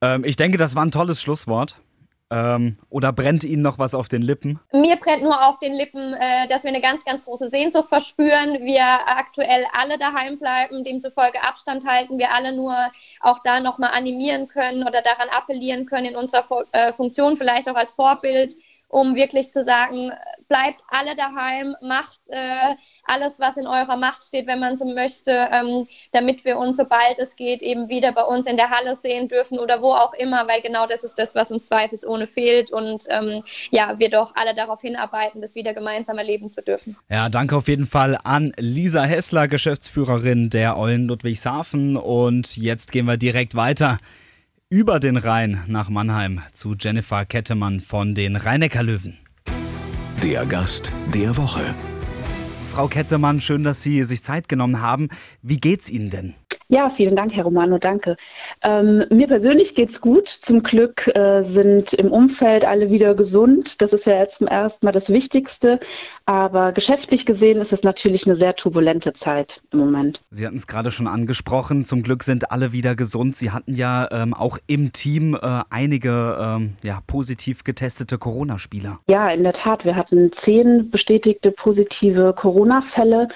ähm, 0.00 0.24
ich 0.24 0.36
denke, 0.36 0.58
das 0.58 0.74
war 0.74 0.84
ein 0.84 0.90
tolles 0.90 1.20
Schlusswort. 1.20 1.80
Ähm, 2.30 2.76
oder 2.90 3.10
brennt 3.10 3.42
Ihnen 3.42 3.62
noch 3.62 3.78
was 3.78 3.94
auf 3.94 4.08
den 4.08 4.20
Lippen? 4.20 4.60
Mir 4.72 4.96
brennt 4.96 5.22
nur 5.22 5.48
auf 5.48 5.58
den 5.60 5.72
Lippen, 5.72 6.12
äh, 6.12 6.46
dass 6.48 6.62
wir 6.62 6.68
eine 6.68 6.82
ganz, 6.82 7.02
ganz 7.06 7.24
große 7.24 7.48
Sehnsucht 7.48 7.88
verspüren. 7.88 8.58
Wir 8.64 8.84
aktuell 9.06 9.64
alle 9.72 9.96
daheim 9.96 10.38
bleiben, 10.38 10.84
demzufolge 10.84 11.42
Abstand 11.42 11.86
halten. 11.86 12.18
Wir 12.18 12.34
alle 12.34 12.54
nur 12.54 12.74
auch 13.20 13.38
da 13.44 13.60
nochmal 13.60 13.92
animieren 13.94 14.46
können 14.46 14.82
oder 14.82 15.00
daran 15.00 15.30
appellieren 15.30 15.86
können 15.86 16.06
in 16.06 16.16
unserer 16.16 16.44
äh, 16.72 16.92
Funktion, 16.92 17.36
vielleicht 17.36 17.66
auch 17.70 17.76
als 17.76 17.92
Vorbild 17.92 18.54
um 18.88 19.14
wirklich 19.14 19.52
zu 19.52 19.64
sagen, 19.64 20.12
bleibt 20.48 20.82
alle 20.88 21.14
daheim, 21.14 21.76
macht 21.82 22.20
äh, 22.28 22.74
alles, 23.04 23.38
was 23.38 23.56
in 23.56 23.66
eurer 23.66 23.96
Macht 23.96 24.24
steht, 24.24 24.46
wenn 24.46 24.60
man 24.60 24.78
so 24.78 24.86
möchte, 24.86 25.48
ähm, 25.52 25.86
damit 26.12 26.44
wir 26.44 26.58
uns, 26.58 26.78
sobald 26.78 27.18
es 27.18 27.36
geht, 27.36 27.62
eben 27.62 27.88
wieder 27.88 28.12
bei 28.12 28.22
uns 28.22 28.46
in 28.46 28.56
der 28.56 28.70
Halle 28.70 28.96
sehen 28.96 29.28
dürfen 29.28 29.58
oder 29.58 29.82
wo 29.82 29.92
auch 29.92 30.14
immer, 30.14 30.48
weil 30.48 30.62
genau 30.62 30.86
das 30.86 31.04
ist 31.04 31.18
das, 31.18 31.34
was 31.34 31.52
uns 31.52 31.66
zweifelsohne 31.66 32.26
fehlt 32.26 32.70
und 32.70 33.04
ähm, 33.10 33.42
ja, 33.70 33.98
wir 33.98 34.08
doch 34.08 34.34
alle 34.36 34.54
darauf 34.54 34.80
hinarbeiten, 34.80 35.42
das 35.42 35.54
wieder 35.54 35.74
gemeinsam 35.74 36.16
erleben 36.16 36.50
zu 36.50 36.62
dürfen. 36.62 36.96
Ja, 37.10 37.28
danke 37.28 37.56
auf 37.56 37.68
jeden 37.68 37.86
Fall 37.86 38.18
an 38.24 38.52
Lisa 38.56 39.02
Hessler, 39.02 39.48
Geschäftsführerin 39.48 40.48
der 40.48 40.78
Eulen 40.78 41.06
Ludwigshafen 41.06 41.96
und 41.96 42.56
jetzt 42.56 42.90
gehen 42.90 43.04
wir 43.04 43.18
direkt 43.18 43.54
weiter 43.54 43.98
über 44.70 45.00
den 45.00 45.16
Rhein 45.16 45.64
nach 45.66 45.88
Mannheim 45.88 46.42
zu 46.52 46.74
Jennifer 46.78 47.24
Kettemann 47.24 47.80
von 47.80 48.14
den 48.14 48.36
Rheinecker-Löwen. 48.36 49.16
Der 50.22 50.44
Gast 50.44 50.92
der 51.14 51.38
Woche. 51.38 51.74
Frau 52.70 52.86
Kettemann, 52.86 53.40
schön, 53.40 53.62
dass 53.62 53.82
Sie 53.82 54.04
sich 54.04 54.22
Zeit 54.22 54.46
genommen 54.46 54.82
haben. 54.82 55.08
Wie 55.40 55.56
geht's 55.56 55.88
Ihnen 55.88 56.10
denn? 56.10 56.34
Ja, 56.70 56.90
vielen 56.90 57.16
Dank, 57.16 57.34
Herr 57.34 57.44
Romano, 57.44 57.78
danke. 57.78 58.16
Ähm, 58.62 59.06
mir 59.08 59.26
persönlich 59.26 59.74
geht's 59.74 60.02
gut. 60.02 60.28
Zum 60.28 60.62
Glück 60.62 61.08
äh, 61.16 61.42
sind 61.42 61.94
im 61.94 62.12
Umfeld 62.12 62.66
alle 62.66 62.90
wieder 62.90 63.14
gesund. 63.14 63.80
Das 63.80 63.94
ist 63.94 64.04
ja 64.04 64.18
jetzt 64.18 64.38
zum 64.38 64.48
ersten 64.48 64.84
Mal 64.84 64.92
das 64.92 65.08
Wichtigste. 65.08 65.80
Aber 66.26 66.72
geschäftlich 66.72 67.24
gesehen 67.24 67.58
ist 67.58 67.72
es 67.72 67.84
natürlich 67.84 68.26
eine 68.26 68.36
sehr 68.36 68.54
turbulente 68.54 69.14
Zeit 69.14 69.62
im 69.72 69.78
Moment. 69.78 70.20
Sie 70.30 70.46
hatten 70.46 70.58
es 70.58 70.66
gerade 70.66 70.90
schon 70.90 71.06
angesprochen. 71.06 71.86
Zum 71.86 72.02
Glück 72.02 72.22
sind 72.22 72.50
alle 72.52 72.70
wieder 72.72 72.94
gesund. 72.96 73.34
Sie 73.34 73.50
hatten 73.50 73.74
ja 73.74 74.06
ähm, 74.10 74.34
auch 74.34 74.58
im 74.66 74.92
Team 74.92 75.34
äh, 75.40 75.62
einige 75.70 76.36
ähm, 76.38 76.76
ja, 76.82 77.00
positiv 77.06 77.64
getestete 77.64 78.18
Corona-Spieler. 78.18 79.00
Ja, 79.08 79.30
in 79.30 79.42
der 79.42 79.54
Tat. 79.54 79.86
Wir 79.86 79.96
hatten 79.96 80.32
zehn 80.32 80.90
bestätigte 80.90 81.50
positive 81.50 82.34
Corona-Fälle 82.36 83.28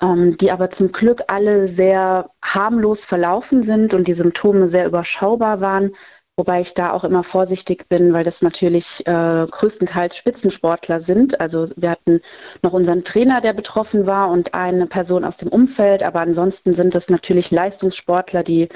die 0.00 0.52
aber 0.52 0.70
zum 0.70 0.92
Glück 0.92 1.24
alle 1.26 1.66
sehr 1.66 2.30
harmlos 2.42 3.04
verlaufen 3.04 3.64
sind 3.64 3.94
und 3.94 4.06
die 4.06 4.14
Symptome 4.14 4.68
sehr 4.68 4.86
überschaubar 4.86 5.60
waren. 5.60 5.92
Wobei 6.36 6.60
ich 6.60 6.72
da 6.72 6.92
auch 6.92 7.02
immer 7.02 7.24
vorsichtig 7.24 7.88
bin, 7.88 8.12
weil 8.12 8.22
das 8.22 8.42
natürlich 8.42 9.04
äh, 9.08 9.46
größtenteils 9.50 10.16
Spitzensportler 10.16 11.00
sind. 11.00 11.40
Also 11.40 11.66
wir 11.74 11.90
hatten 11.90 12.20
noch 12.62 12.74
unseren 12.74 13.02
Trainer, 13.02 13.40
der 13.40 13.54
betroffen 13.54 14.06
war 14.06 14.30
und 14.30 14.54
eine 14.54 14.86
Person 14.86 15.24
aus 15.24 15.36
dem 15.36 15.48
Umfeld. 15.48 16.04
Aber 16.04 16.20
ansonsten 16.20 16.74
sind 16.74 16.94
es 16.94 17.10
natürlich 17.10 17.50
Leistungssportler, 17.50 18.44
die 18.44 18.68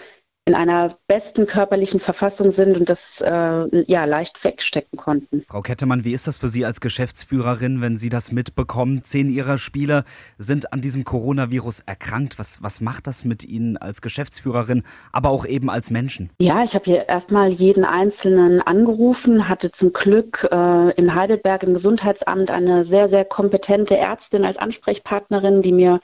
in 0.44 0.54
einer 0.56 0.96
besten 1.06 1.46
körperlichen 1.46 2.00
Verfassung 2.00 2.50
sind 2.50 2.76
und 2.76 2.88
das 2.88 3.20
äh, 3.20 3.82
ja 3.86 4.04
leicht 4.06 4.42
wegstecken 4.42 4.98
konnten. 4.98 5.44
Frau 5.48 5.60
Kettemann, 5.60 6.04
wie 6.04 6.12
ist 6.12 6.26
das 6.26 6.38
für 6.38 6.48
Sie 6.48 6.64
als 6.64 6.80
Geschäftsführerin, 6.80 7.80
wenn 7.80 7.96
Sie 7.96 8.08
das 8.08 8.32
mitbekommen? 8.32 9.04
Zehn 9.04 9.30
Ihrer 9.30 9.58
Spieler 9.58 10.04
sind 10.38 10.72
an 10.72 10.80
diesem 10.80 11.04
Coronavirus 11.04 11.80
erkrankt. 11.80 12.40
Was, 12.40 12.60
was 12.60 12.80
macht 12.80 13.06
das 13.06 13.24
mit 13.24 13.44
Ihnen 13.44 13.76
als 13.76 14.02
Geschäftsführerin, 14.02 14.82
aber 15.12 15.30
auch 15.30 15.46
eben 15.46 15.70
als 15.70 15.90
Menschen? 15.90 16.30
Ja, 16.40 16.64
ich 16.64 16.74
habe 16.74 16.86
hier 16.86 17.08
erstmal 17.08 17.50
jeden 17.50 17.84
Einzelnen 17.84 18.60
angerufen, 18.60 19.48
hatte 19.48 19.70
zum 19.70 19.92
Glück 19.92 20.48
äh, 20.50 20.90
in 20.94 21.14
Heidelberg 21.14 21.62
im 21.62 21.74
Gesundheitsamt 21.74 22.50
eine 22.50 22.84
sehr, 22.84 23.08
sehr 23.08 23.24
kompetente 23.24 23.96
Ärztin 23.96 24.44
als 24.44 24.58
Ansprechpartnerin, 24.58 25.62
die 25.62 25.72
mir 25.72 26.00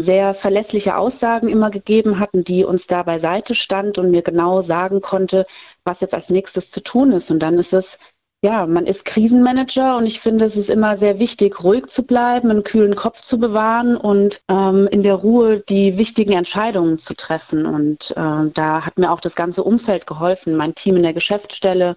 sehr 0.00 0.34
verlässliche 0.34 0.96
Aussagen 0.96 1.48
immer 1.48 1.70
gegeben 1.70 2.18
hatten, 2.18 2.44
die 2.44 2.64
uns 2.64 2.86
da 2.86 3.02
beiseite 3.02 3.54
stand 3.54 3.98
und 3.98 4.10
mir 4.10 4.22
genau 4.22 4.60
sagen 4.62 5.00
konnte, 5.00 5.46
was 5.84 6.00
jetzt 6.00 6.14
als 6.14 6.30
nächstes 6.30 6.70
zu 6.70 6.82
tun 6.82 7.12
ist. 7.12 7.30
Und 7.30 7.40
dann 7.40 7.58
ist 7.58 7.72
es, 7.72 7.98
ja, 8.44 8.66
man 8.66 8.86
ist 8.86 9.04
Krisenmanager 9.04 9.96
und 9.96 10.06
ich 10.06 10.18
finde, 10.18 10.44
es 10.44 10.56
ist 10.56 10.68
immer 10.68 10.96
sehr 10.96 11.20
wichtig, 11.20 11.62
ruhig 11.62 11.86
zu 11.86 12.02
bleiben, 12.02 12.50
einen 12.50 12.64
kühlen 12.64 12.96
Kopf 12.96 13.22
zu 13.22 13.38
bewahren 13.38 13.96
und 13.96 14.42
ähm, 14.48 14.88
in 14.90 15.04
der 15.04 15.14
Ruhe 15.14 15.60
die 15.60 15.96
wichtigen 15.96 16.32
Entscheidungen 16.32 16.98
zu 16.98 17.14
treffen. 17.14 17.66
Und 17.66 18.10
äh, 18.16 18.50
da 18.52 18.84
hat 18.84 18.98
mir 18.98 19.12
auch 19.12 19.20
das 19.20 19.36
ganze 19.36 19.62
Umfeld 19.62 20.08
geholfen, 20.08 20.56
mein 20.56 20.74
Team 20.74 20.96
in 20.96 21.04
der 21.04 21.14
Geschäftsstelle, 21.14 21.90
ähm, 21.90 21.94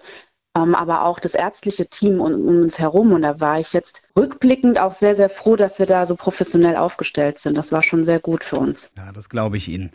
aber 0.56 1.02
auch 1.02 1.18
das 1.18 1.34
ärztliche 1.34 1.86
Team 1.86 2.20
um, 2.20 2.32
um 2.32 2.62
uns 2.62 2.78
herum. 2.78 3.12
Und 3.12 3.22
da 3.22 3.40
war 3.40 3.60
ich 3.60 3.72
jetzt 3.72 4.02
rückblickend 4.18 4.80
auch 4.80 4.92
sehr, 4.92 5.14
sehr 5.14 5.28
froh, 5.28 5.56
dass 5.56 5.78
wir 5.78 5.86
da 5.86 6.06
so 6.06 6.16
professionell 6.16 6.76
aufgestellt 6.76 7.38
sind. 7.38 7.56
Das 7.56 7.72
war 7.72 7.82
schon 7.82 8.04
sehr 8.04 8.20
gut 8.20 8.44
für 8.44 8.56
uns. 8.56 8.90
Ja, 8.96 9.12
das 9.12 9.28
glaube 9.28 9.56
ich 9.56 9.68
Ihnen. 9.68 9.90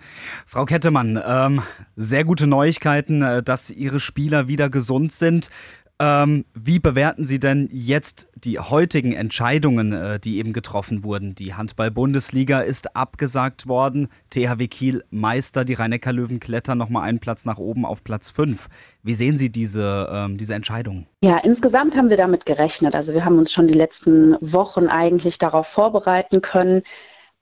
Frau 0.45 0.65
Kettemann, 0.65 1.21
ähm, 1.25 1.61
sehr 1.95 2.23
gute 2.23 2.47
Neuigkeiten, 2.47 3.21
äh, 3.21 3.43
dass 3.43 3.69
Ihre 3.69 3.99
Spieler 3.99 4.47
wieder 4.47 4.69
gesund 4.69 5.11
sind. 5.11 5.49
Ähm, 6.03 6.45
wie 6.55 6.79
bewerten 6.79 7.25
Sie 7.25 7.39
denn 7.39 7.69
jetzt 7.71 8.27
die 8.33 8.57
heutigen 8.57 9.13
Entscheidungen, 9.13 9.93
äh, 9.93 10.19
die 10.19 10.39
eben 10.39 10.51
getroffen 10.51 11.03
wurden? 11.03 11.35
Die 11.35 11.53
Handball-Bundesliga 11.53 12.61
ist 12.61 12.95
abgesagt 12.95 13.67
worden. 13.67 14.07
THW 14.31 14.67
Kiel 14.67 15.03
Meister, 15.11 15.63
die 15.63 15.75
rhein 15.75 15.91
löwen 15.91 16.39
klettern 16.39 16.79
nochmal 16.79 17.07
einen 17.07 17.19
Platz 17.19 17.45
nach 17.45 17.59
oben 17.59 17.85
auf 17.85 18.03
Platz 18.03 18.31
5. 18.31 18.67
Wie 19.03 19.13
sehen 19.13 19.37
Sie 19.37 19.51
diese, 19.51 20.09
ähm, 20.11 20.39
diese 20.39 20.55
Entscheidung? 20.55 21.05
Ja, 21.23 21.37
insgesamt 21.37 21.95
haben 21.95 22.09
wir 22.09 22.17
damit 22.17 22.47
gerechnet. 22.47 22.95
Also 22.95 23.13
wir 23.13 23.23
haben 23.23 23.37
uns 23.37 23.51
schon 23.51 23.67
die 23.67 23.75
letzten 23.75 24.37
Wochen 24.41 24.87
eigentlich 24.87 25.37
darauf 25.37 25.67
vorbereiten 25.67 26.41
können. 26.41 26.81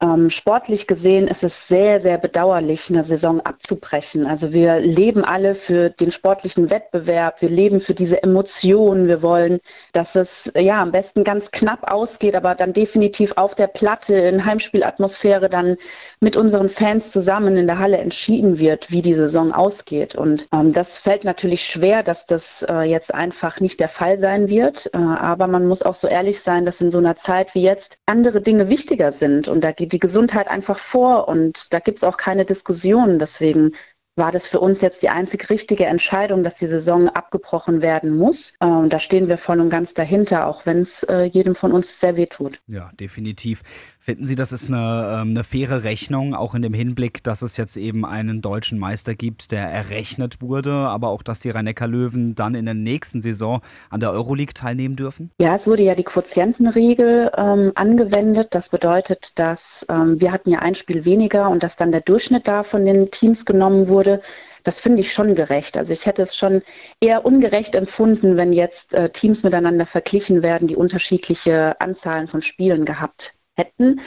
Ähm, 0.01 0.29
sportlich 0.29 0.87
gesehen 0.87 1.27
ist 1.27 1.43
es 1.43 1.67
sehr, 1.67 1.99
sehr 1.99 2.17
bedauerlich, 2.17 2.89
eine 2.89 3.03
Saison 3.03 3.41
abzubrechen. 3.41 4.25
Also 4.25 4.53
wir 4.53 4.79
leben 4.79 5.25
alle 5.25 5.55
für 5.55 5.89
den 5.89 6.09
sportlichen 6.09 6.69
Wettbewerb, 6.69 7.41
wir 7.41 7.49
leben 7.49 7.81
für 7.81 7.93
diese 7.93 8.23
Emotionen. 8.23 9.09
Wir 9.09 9.21
wollen, 9.21 9.59
dass 9.91 10.15
es 10.15 10.51
ja 10.55 10.81
am 10.81 10.93
besten 10.93 11.25
ganz 11.25 11.51
knapp 11.51 11.91
ausgeht, 11.91 12.35
aber 12.35 12.55
dann 12.55 12.71
definitiv 12.71 13.33
auf 13.35 13.55
der 13.55 13.67
Platte 13.67 14.15
in 14.15 14.45
Heimspielatmosphäre 14.45 15.49
dann 15.49 15.75
mit 16.21 16.37
unseren 16.37 16.69
Fans 16.69 17.11
zusammen 17.11 17.57
in 17.57 17.67
der 17.67 17.79
Halle 17.79 17.97
entschieden 17.97 18.57
wird, 18.57 18.91
wie 18.91 19.01
die 19.01 19.15
Saison 19.15 19.51
ausgeht. 19.51 20.15
Und 20.15 20.47
ähm, 20.53 20.71
das 20.71 20.97
fällt 20.97 21.25
natürlich 21.25 21.65
schwer, 21.65 22.03
dass 22.03 22.25
das 22.25 22.65
äh, 22.69 22.83
jetzt 22.83 23.13
einfach 23.13 23.59
nicht 23.59 23.81
der 23.81 23.89
Fall 23.89 24.17
sein 24.17 24.47
wird. 24.47 24.89
Äh, 24.93 24.97
aber 24.97 25.47
man 25.47 25.67
muss 25.67 25.83
auch 25.83 25.95
so 25.95 26.07
ehrlich 26.07 26.39
sein, 26.39 26.63
dass 26.65 26.79
in 26.79 26.89
so 26.89 26.99
einer 26.99 27.17
Zeit 27.17 27.53
wie 27.53 27.63
jetzt 27.63 27.97
andere 28.05 28.39
Dinge 28.39 28.69
wichtiger 28.69 29.11
sind. 29.11 29.49
Und 29.49 29.61
da 29.61 29.73
die 29.91 29.99
Gesundheit 29.99 30.47
einfach 30.47 30.79
vor 30.79 31.27
und 31.27 31.73
da 31.73 31.79
gibt 31.79 31.99
es 31.99 32.03
auch 32.03 32.17
keine 32.17 32.45
Diskussion. 32.45 33.19
Deswegen 33.19 33.71
war 34.19 34.31
das 34.31 34.45
für 34.45 34.59
uns 34.59 34.81
jetzt 34.81 35.01
die 35.01 35.09
einzig 35.09 35.49
richtige 35.49 35.85
Entscheidung, 35.85 36.43
dass 36.43 36.55
die 36.55 36.67
Saison 36.67 37.09
abgebrochen 37.09 37.81
werden 37.81 38.15
muss. 38.15 38.53
Und 38.59 38.93
da 38.93 38.99
stehen 38.99 39.27
wir 39.27 39.37
voll 39.37 39.59
und 39.59 39.69
ganz 39.69 39.95
dahinter, 39.95 40.45
auch 40.45 40.67
wenn 40.67 40.81
es 40.81 41.03
äh, 41.03 41.23
jedem 41.23 41.55
von 41.55 41.71
uns 41.71 41.99
sehr 41.99 42.15
weh 42.15 42.27
tut. 42.27 42.61
Ja, 42.67 42.91
definitiv. 42.99 43.63
Finden 44.01 44.25
Sie, 44.25 44.35
das 44.35 44.53
ist 44.53 44.69
eine, 44.69 45.19
ähm, 45.21 45.31
eine 45.31 45.43
faire 45.43 45.83
Rechnung, 45.83 46.33
auch 46.33 46.55
in 46.55 46.61
dem 46.61 46.73
Hinblick, 46.73 47.21
dass 47.21 47.41
es 47.41 47.57
jetzt 47.57 47.75
eben 47.75 48.05
einen 48.05 48.41
deutschen 48.41 48.79
Meister 48.79 49.13
gibt, 49.13 49.51
der 49.51 49.67
errechnet 49.67 50.41
wurde, 50.41 50.71
aber 50.71 51.09
auch, 51.09 51.21
dass 51.21 51.41
die 51.41 51.49
rhein 51.49 51.65
löwen 51.67 52.33
dann 52.33 52.55
in 52.55 52.65
der 52.65 52.73
nächsten 52.73 53.21
Saison 53.21 53.61
an 53.89 53.99
der 53.99 54.11
Euroleague 54.11 54.53
teilnehmen 54.53 54.95
dürfen? 54.95 55.31
Ja, 55.41 55.53
es 55.53 55.67
wurde 55.67 55.83
ja 55.83 55.95
die 55.95 56.05
Quotientenregel 56.05 57.31
ähm, 57.35 57.73
angewendet. 57.75 58.55
Das 58.55 58.69
bedeutet, 58.69 59.37
dass 59.37 59.85
ähm, 59.89 60.19
wir 60.21 60.31
hatten 60.31 60.49
ja 60.49 60.59
ein 60.59 60.75
Spiel 60.75 61.03
weniger 61.03 61.49
und 61.49 61.61
dass 61.61 61.75
dann 61.75 61.91
der 61.91 62.01
Durchschnitt 62.01 62.47
da 62.47 62.63
von 62.63 62.85
den 62.85 63.11
Teams 63.11 63.45
genommen 63.45 63.89
wurde. 63.89 64.21
Das 64.63 64.79
finde 64.79 65.01
ich 65.01 65.11
schon 65.11 65.35
gerecht. 65.35 65.77
Also 65.77 65.91
ich 65.91 66.05
hätte 66.05 66.21
es 66.21 66.35
schon 66.35 66.61
eher 67.01 67.25
ungerecht 67.25 67.75
empfunden, 67.75 68.37
wenn 68.37 68.53
jetzt 68.53 68.93
äh, 68.93 69.09
Teams 69.09 69.43
miteinander 69.43 69.85
verglichen 69.85 70.41
werden, 70.41 70.67
die 70.67 70.77
unterschiedliche 70.77 71.79
Anzahlen 71.81 72.27
von 72.27 72.41
Spielen 72.41 72.85
gehabt 72.85 73.35
hätten. 73.59 74.01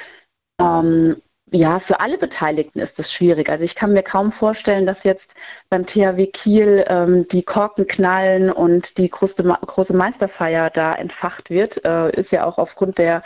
Ähm, 0.61 1.17
ja, 1.55 1.79
für 1.81 2.01
alle 2.01 2.17
Beteiligten 2.17 2.81
ist 2.81 2.99
das 2.99 3.13
schwierig. 3.13 3.51
Also 3.51 3.63
ich 3.63 3.75
kann 3.75 3.93
mir 3.93 4.03
kaum 4.03 4.33
vorstellen, 4.33 4.87
dass 4.87 5.05
jetzt 5.05 5.35
beim 5.69 5.85
THW 5.85 6.27
Kiel 6.27 6.85
ähm, 6.89 7.27
die 7.29 7.43
Korken 7.43 7.87
knallen 7.87 8.51
und 8.51 8.97
die 8.97 9.11
große, 9.11 9.45
große 9.45 9.95
Meisterfeier 9.95 10.71
da 10.71 10.93
entfacht 10.93 11.51
wird. 11.51 11.85
Äh, 11.85 12.11
ist 12.19 12.33
ja 12.33 12.47
auch 12.47 12.57
aufgrund 12.57 12.97
der 12.99 13.23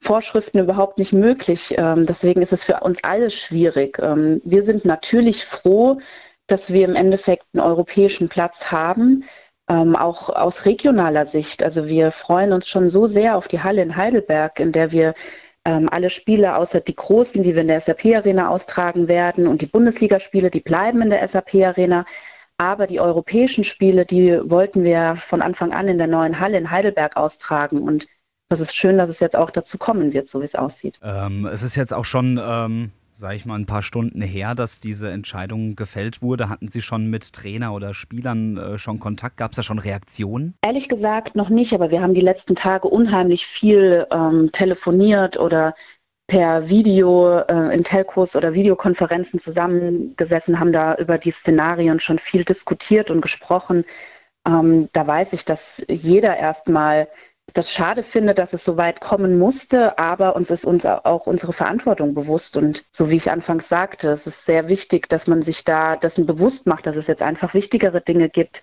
Vorschriften 0.00 0.58
überhaupt 0.58 0.98
nicht 0.98 1.12
möglich. 1.12 1.74
Ähm, 1.78 2.06
deswegen 2.06 2.42
ist 2.42 2.52
es 2.52 2.64
für 2.64 2.80
uns 2.80 3.04
alle 3.04 3.30
schwierig. 3.30 3.98
Ähm, 4.00 4.40
wir 4.44 4.64
sind 4.64 4.84
natürlich 4.84 5.44
froh, 5.44 6.00
dass 6.48 6.72
wir 6.72 6.84
im 6.84 6.96
Endeffekt 6.96 7.44
einen 7.52 7.62
europäischen 7.62 8.28
Platz 8.28 8.72
haben, 8.72 9.24
ähm, 9.68 9.94
auch 9.94 10.30
aus 10.30 10.66
regionaler 10.66 11.26
Sicht. 11.26 11.62
Also 11.62 11.86
wir 11.86 12.10
freuen 12.10 12.52
uns 12.52 12.66
schon 12.68 12.88
so 12.88 13.06
sehr 13.06 13.36
auf 13.36 13.46
die 13.46 13.62
Halle 13.62 13.82
in 13.82 13.94
Heidelberg, 13.94 14.58
in 14.58 14.72
der 14.72 14.90
wir 14.90 15.14
ähm, 15.64 15.88
alle 15.90 16.10
Spiele 16.10 16.56
außer 16.56 16.80
die 16.80 16.96
großen, 16.96 17.42
die 17.42 17.54
wir 17.54 17.62
in 17.62 17.68
der 17.68 17.80
SAP-Arena 17.80 18.48
austragen 18.48 19.08
werden 19.08 19.46
und 19.46 19.60
die 19.60 19.66
Bundesligaspiele, 19.66 20.50
die 20.50 20.60
bleiben 20.60 21.02
in 21.02 21.10
der 21.10 21.26
SAP-Arena. 21.26 22.04
Aber 22.58 22.86
die 22.86 23.00
europäischen 23.00 23.64
Spiele, 23.64 24.04
die 24.04 24.38
wollten 24.44 24.84
wir 24.84 25.16
von 25.16 25.40
Anfang 25.40 25.72
an 25.72 25.88
in 25.88 25.98
der 25.98 26.06
neuen 26.06 26.40
Halle 26.40 26.58
in 26.58 26.70
Heidelberg 26.70 27.16
austragen. 27.16 27.80
Und 27.80 28.06
das 28.50 28.60
ist 28.60 28.74
schön, 28.74 28.98
dass 28.98 29.08
es 29.08 29.20
jetzt 29.20 29.36
auch 29.36 29.50
dazu 29.50 29.78
kommen 29.78 30.12
wird, 30.12 30.28
so 30.28 30.40
wie 30.40 30.44
es 30.44 30.54
aussieht. 30.54 31.00
Ähm, 31.02 31.46
es 31.46 31.62
ist 31.62 31.76
jetzt 31.76 31.94
auch 31.94 32.04
schon 32.04 32.38
ähm, 32.42 32.92
sage 33.20 33.36
ich 33.36 33.44
mal, 33.44 33.58
ein 33.58 33.66
paar 33.66 33.82
Stunden 33.82 34.22
her, 34.22 34.54
dass 34.54 34.80
diese 34.80 35.10
Entscheidung 35.10 35.76
gefällt 35.76 36.22
wurde. 36.22 36.48
Hatten 36.48 36.68
Sie 36.68 36.80
schon 36.80 37.06
mit 37.06 37.32
Trainer 37.32 37.74
oder 37.74 37.92
Spielern 37.92 38.56
äh, 38.56 38.78
schon 38.78 38.98
Kontakt? 38.98 39.36
Gab 39.36 39.52
es 39.52 39.56
da 39.56 39.62
schon 39.62 39.78
Reaktionen? 39.78 40.54
Ehrlich 40.64 40.88
gesagt 40.88 41.36
noch 41.36 41.50
nicht, 41.50 41.74
aber 41.74 41.90
wir 41.90 42.00
haben 42.00 42.14
die 42.14 42.22
letzten 42.22 42.54
Tage 42.54 42.88
unheimlich 42.88 43.46
viel 43.46 44.06
ähm, 44.10 44.50
telefoniert 44.52 45.38
oder 45.38 45.74
per 46.26 46.68
Video 46.68 47.40
äh, 47.40 47.74
in 47.74 47.84
Telcos 47.84 48.36
oder 48.36 48.54
Videokonferenzen 48.54 49.38
zusammengesessen, 49.38 50.58
haben 50.58 50.72
da 50.72 50.94
über 50.94 51.18
die 51.18 51.32
Szenarien 51.32 52.00
schon 52.00 52.18
viel 52.18 52.44
diskutiert 52.44 53.10
und 53.10 53.20
gesprochen. 53.20 53.84
Ähm, 54.46 54.88
da 54.92 55.06
weiß 55.06 55.34
ich, 55.34 55.44
dass 55.44 55.84
jeder 55.88 56.36
erstmal 56.36 57.08
das 57.54 57.72
schade 57.72 58.02
finde, 58.02 58.34
dass 58.34 58.52
es 58.52 58.64
so 58.64 58.76
weit 58.76 59.00
kommen 59.00 59.38
musste, 59.38 59.98
aber 59.98 60.36
uns 60.36 60.50
ist 60.50 60.64
uns 60.64 60.86
auch 60.86 61.26
unsere 61.26 61.52
Verantwortung 61.52 62.14
bewusst. 62.14 62.56
Und 62.56 62.84
so 62.90 63.10
wie 63.10 63.16
ich 63.16 63.30
anfangs 63.30 63.68
sagte, 63.68 64.10
es 64.10 64.26
ist 64.26 64.44
sehr 64.44 64.68
wichtig, 64.68 65.08
dass 65.08 65.26
man 65.26 65.42
sich 65.42 65.64
da 65.64 65.96
dessen 65.96 66.26
bewusst 66.26 66.66
macht, 66.66 66.86
dass 66.86 66.96
es 66.96 67.06
jetzt 67.06 67.22
einfach 67.22 67.54
wichtigere 67.54 68.00
Dinge 68.00 68.28
gibt 68.28 68.62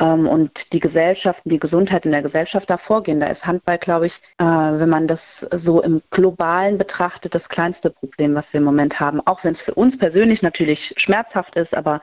ähm, 0.00 0.26
und 0.26 0.72
die 0.72 0.80
Gesellschaft 0.80 1.44
und 1.44 1.52
die 1.52 1.58
Gesundheit 1.58 2.06
in 2.06 2.12
der 2.12 2.22
Gesellschaft 2.22 2.70
da 2.70 2.76
vorgehen. 2.76 3.20
Da 3.20 3.26
ist 3.26 3.46
Handball, 3.46 3.78
glaube 3.78 4.06
ich, 4.06 4.20
äh, 4.38 4.44
wenn 4.44 4.88
man 4.88 5.06
das 5.06 5.46
so 5.52 5.82
im 5.82 6.02
Globalen 6.10 6.78
betrachtet, 6.78 7.34
das 7.34 7.48
kleinste 7.48 7.90
Problem, 7.90 8.34
was 8.34 8.52
wir 8.52 8.58
im 8.58 8.64
Moment 8.64 9.00
haben. 9.00 9.20
Auch 9.26 9.44
wenn 9.44 9.52
es 9.52 9.60
für 9.60 9.74
uns 9.74 9.98
persönlich 9.98 10.42
natürlich 10.42 10.94
schmerzhaft 10.96 11.56
ist, 11.56 11.74
aber 11.74 12.00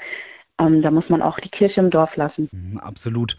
ähm, 0.59 0.81
da 0.81 0.91
muss 0.91 1.09
man 1.09 1.21
auch 1.21 1.39
die 1.39 1.49
Kirche 1.49 1.81
im 1.81 1.89
Dorf 1.89 2.15
lassen. 2.15 2.49
Mhm, 2.51 2.79
absolut. 2.79 3.37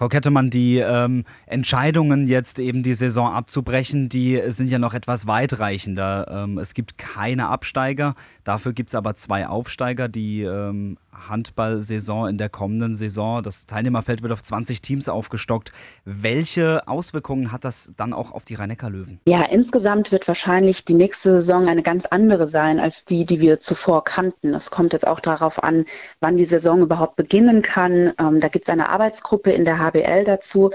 Frau 0.00 0.08
Kettemann, 0.08 0.48
die 0.48 0.78
ähm, 0.78 1.24
Entscheidungen 1.44 2.26
jetzt 2.26 2.58
eben 2.58 2.82
die 2.82 2.94
Saison 2.94 3.34
abzubrechen, 3.34 4.08
die 4.08 4.40
sind 4.46 4.70
ja 4.70 4.78
noch 4.78 4.94
etwas 4.94 5.26
weitreichender. 5.26 6.26
Ähm, 6.30 6.56
es 6.56 6.72
gibt 6.72 6.96
keine 6.96 7.48
Absteiger, 7.48 8.14
dafür 8.42 8.72
gibt 8.72 8.88
es 8.88 8.94
aber 8.94 9.14
zwei 9.14 9.46
Aufsteiger. 9.46 10.08
Die 10.08 10.40
ähm, 10.40 10.96
Handball-Saison 11.28 12.28
in 12.28 12.38
der 12.38 12.48
kommenden 12.48 12.94
Saison, 12.94 13.42
das 13.42 13.66
Teilnehmerfeld 13.66 14.22
wird 14.22 14.32
auf 14.32 14.42
20 14.42 14.80
Teams 14.80 15.08
aufgestockt. 15.08 15.72
Welche 16.04 16.86
Auswirkungen 16.88 17.52
hat 17.52 17.64
das 17.64 17.92
dann 17.96 18.12
auch 18.12 18.32
auf 18.32 18.44
die 18.44 18.54
rhein 18.54 18.76
löwen 18.88 19.20
Ja, 19.26 19.42
insgesamt 19.42 20.12
wird 20.12 20.28
wahrscheinlich 20.28 20.84
die 20.84 20.94
nächste 20.94 21.40
Saison 21.40 21.68
eine 21.68 21.82
ganz 21.82 22.06
andere 22.06 22.48
sein 22.48 22.78
als 22.78 23.04
die, 23.04 23.24
die 23.26 23.40
wir 23.40 23.60
zuvor 23.60 24.04
kannten. 24.04 24.54
Es 24.54 24.70
kommt 24.70 24.92
jetzt 24.92 25.06
auch 25.06 25.20
darauf 25.20 25.62
an, 25.62 25.84
wann 26.20 26.36
die 26.36 26.44
Saison 26.44 26.80
überhaupt 26.80 27.16
beginnen 27.16 27.62
kann. 27.62 28.12
Ähm, 28.18 28.40
da 28.40 28.48
gibt 28.48 28.64
es 28.64 28.70
eine 28.70 28.88
Arbeitsgruppe 28.88 29.50
in 29.50 29.64
der 29.64 29.78
HBL 29.90 30.24
dazu, 30.24 30.70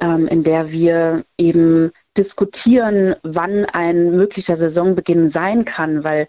ähm, 0.00 0.28
in 0.28 0.42
der 0.42 0.70
wir 0.70 1.24
eben 1.38 1.92
diskutieren, 2.16 3.16
wann 3.22 3.64
ein 3.64 4.10
möglicher 4.16 4.56
Saisonbeginn 4.56 5.30
sein 5.30 5.64
kann, 5.64 6.04
weil 6.04 6.28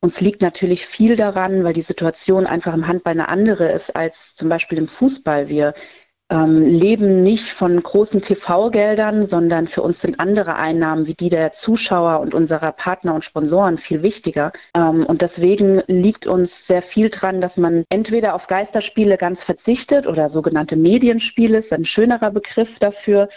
uns 0.00 0.20
liegt 0.20 0.42
natürlich 0.42 0.86
viel 0.86 1.16
daran, 1.16 1.64
weil 1.64 1.72
die 1.72 1.80
Situation 1.80 2.46
einfach 2.46 2.74
im 2.74 2.86
Handball 2.86 3.12
eine 3.12 3.28
andere 3.28 3.72
ist 3.72 3.96
als 3.96 4.34
zum 4.34 4.50
Beispiel 4.50 4.76
im 4.76 4.86
Fußball. 4.86 5.48
Wir 5.48 5.72
ähm, 6.34 6.62
leben 6.62 7.22
nicht 7.22 7.52
von 7.52 7.80
großen 7.80 8.20
TV-Geldern, 8.20 9.24
sondern 9.26 9.68
für 9.68 9.82
uns 9.82 10.00
sind 10.00 10.18
andere 10.18 10.56
Einnahmen 10.56 11.06
wie 11.06 11.14
die 11.14 11.28
der 11.28 11.52
Zuschauer 11.52 12.18
und 12.20 12.34
unserer 12.34 12.72
Partner 12.72 13.14
und 13.14 13.24
Sponsoren 13.24 13.78
viel 13.78 14.02
wichtiger. 14.02 14.52
Ähm, 14.74 15.06
und 15.06 15.22
deswegen 15.22 15.82
liegt 15.86 16.26
uns 16.26 16.66
sehr 16.66 16.82
viel 16.82 17.08
dran, 17.08 17.40
dass 17.40 17.56
man 17.56 17.84
entweder 17.88 18.34
auf 18.34 18.48
Geisterspiele 18.48 19.16
ganz 19.16 19.44
verzichtet 19.44 20.08
oder 20.08 20.28
sogenannte 20.28 20.74
Medienspiele 20.76 21.58
ist 21.58 21.72
ein 21.72 21.84
schönerer 21.84 22.32
Begriff 22.32 22.80
dafür, 22.80 23.28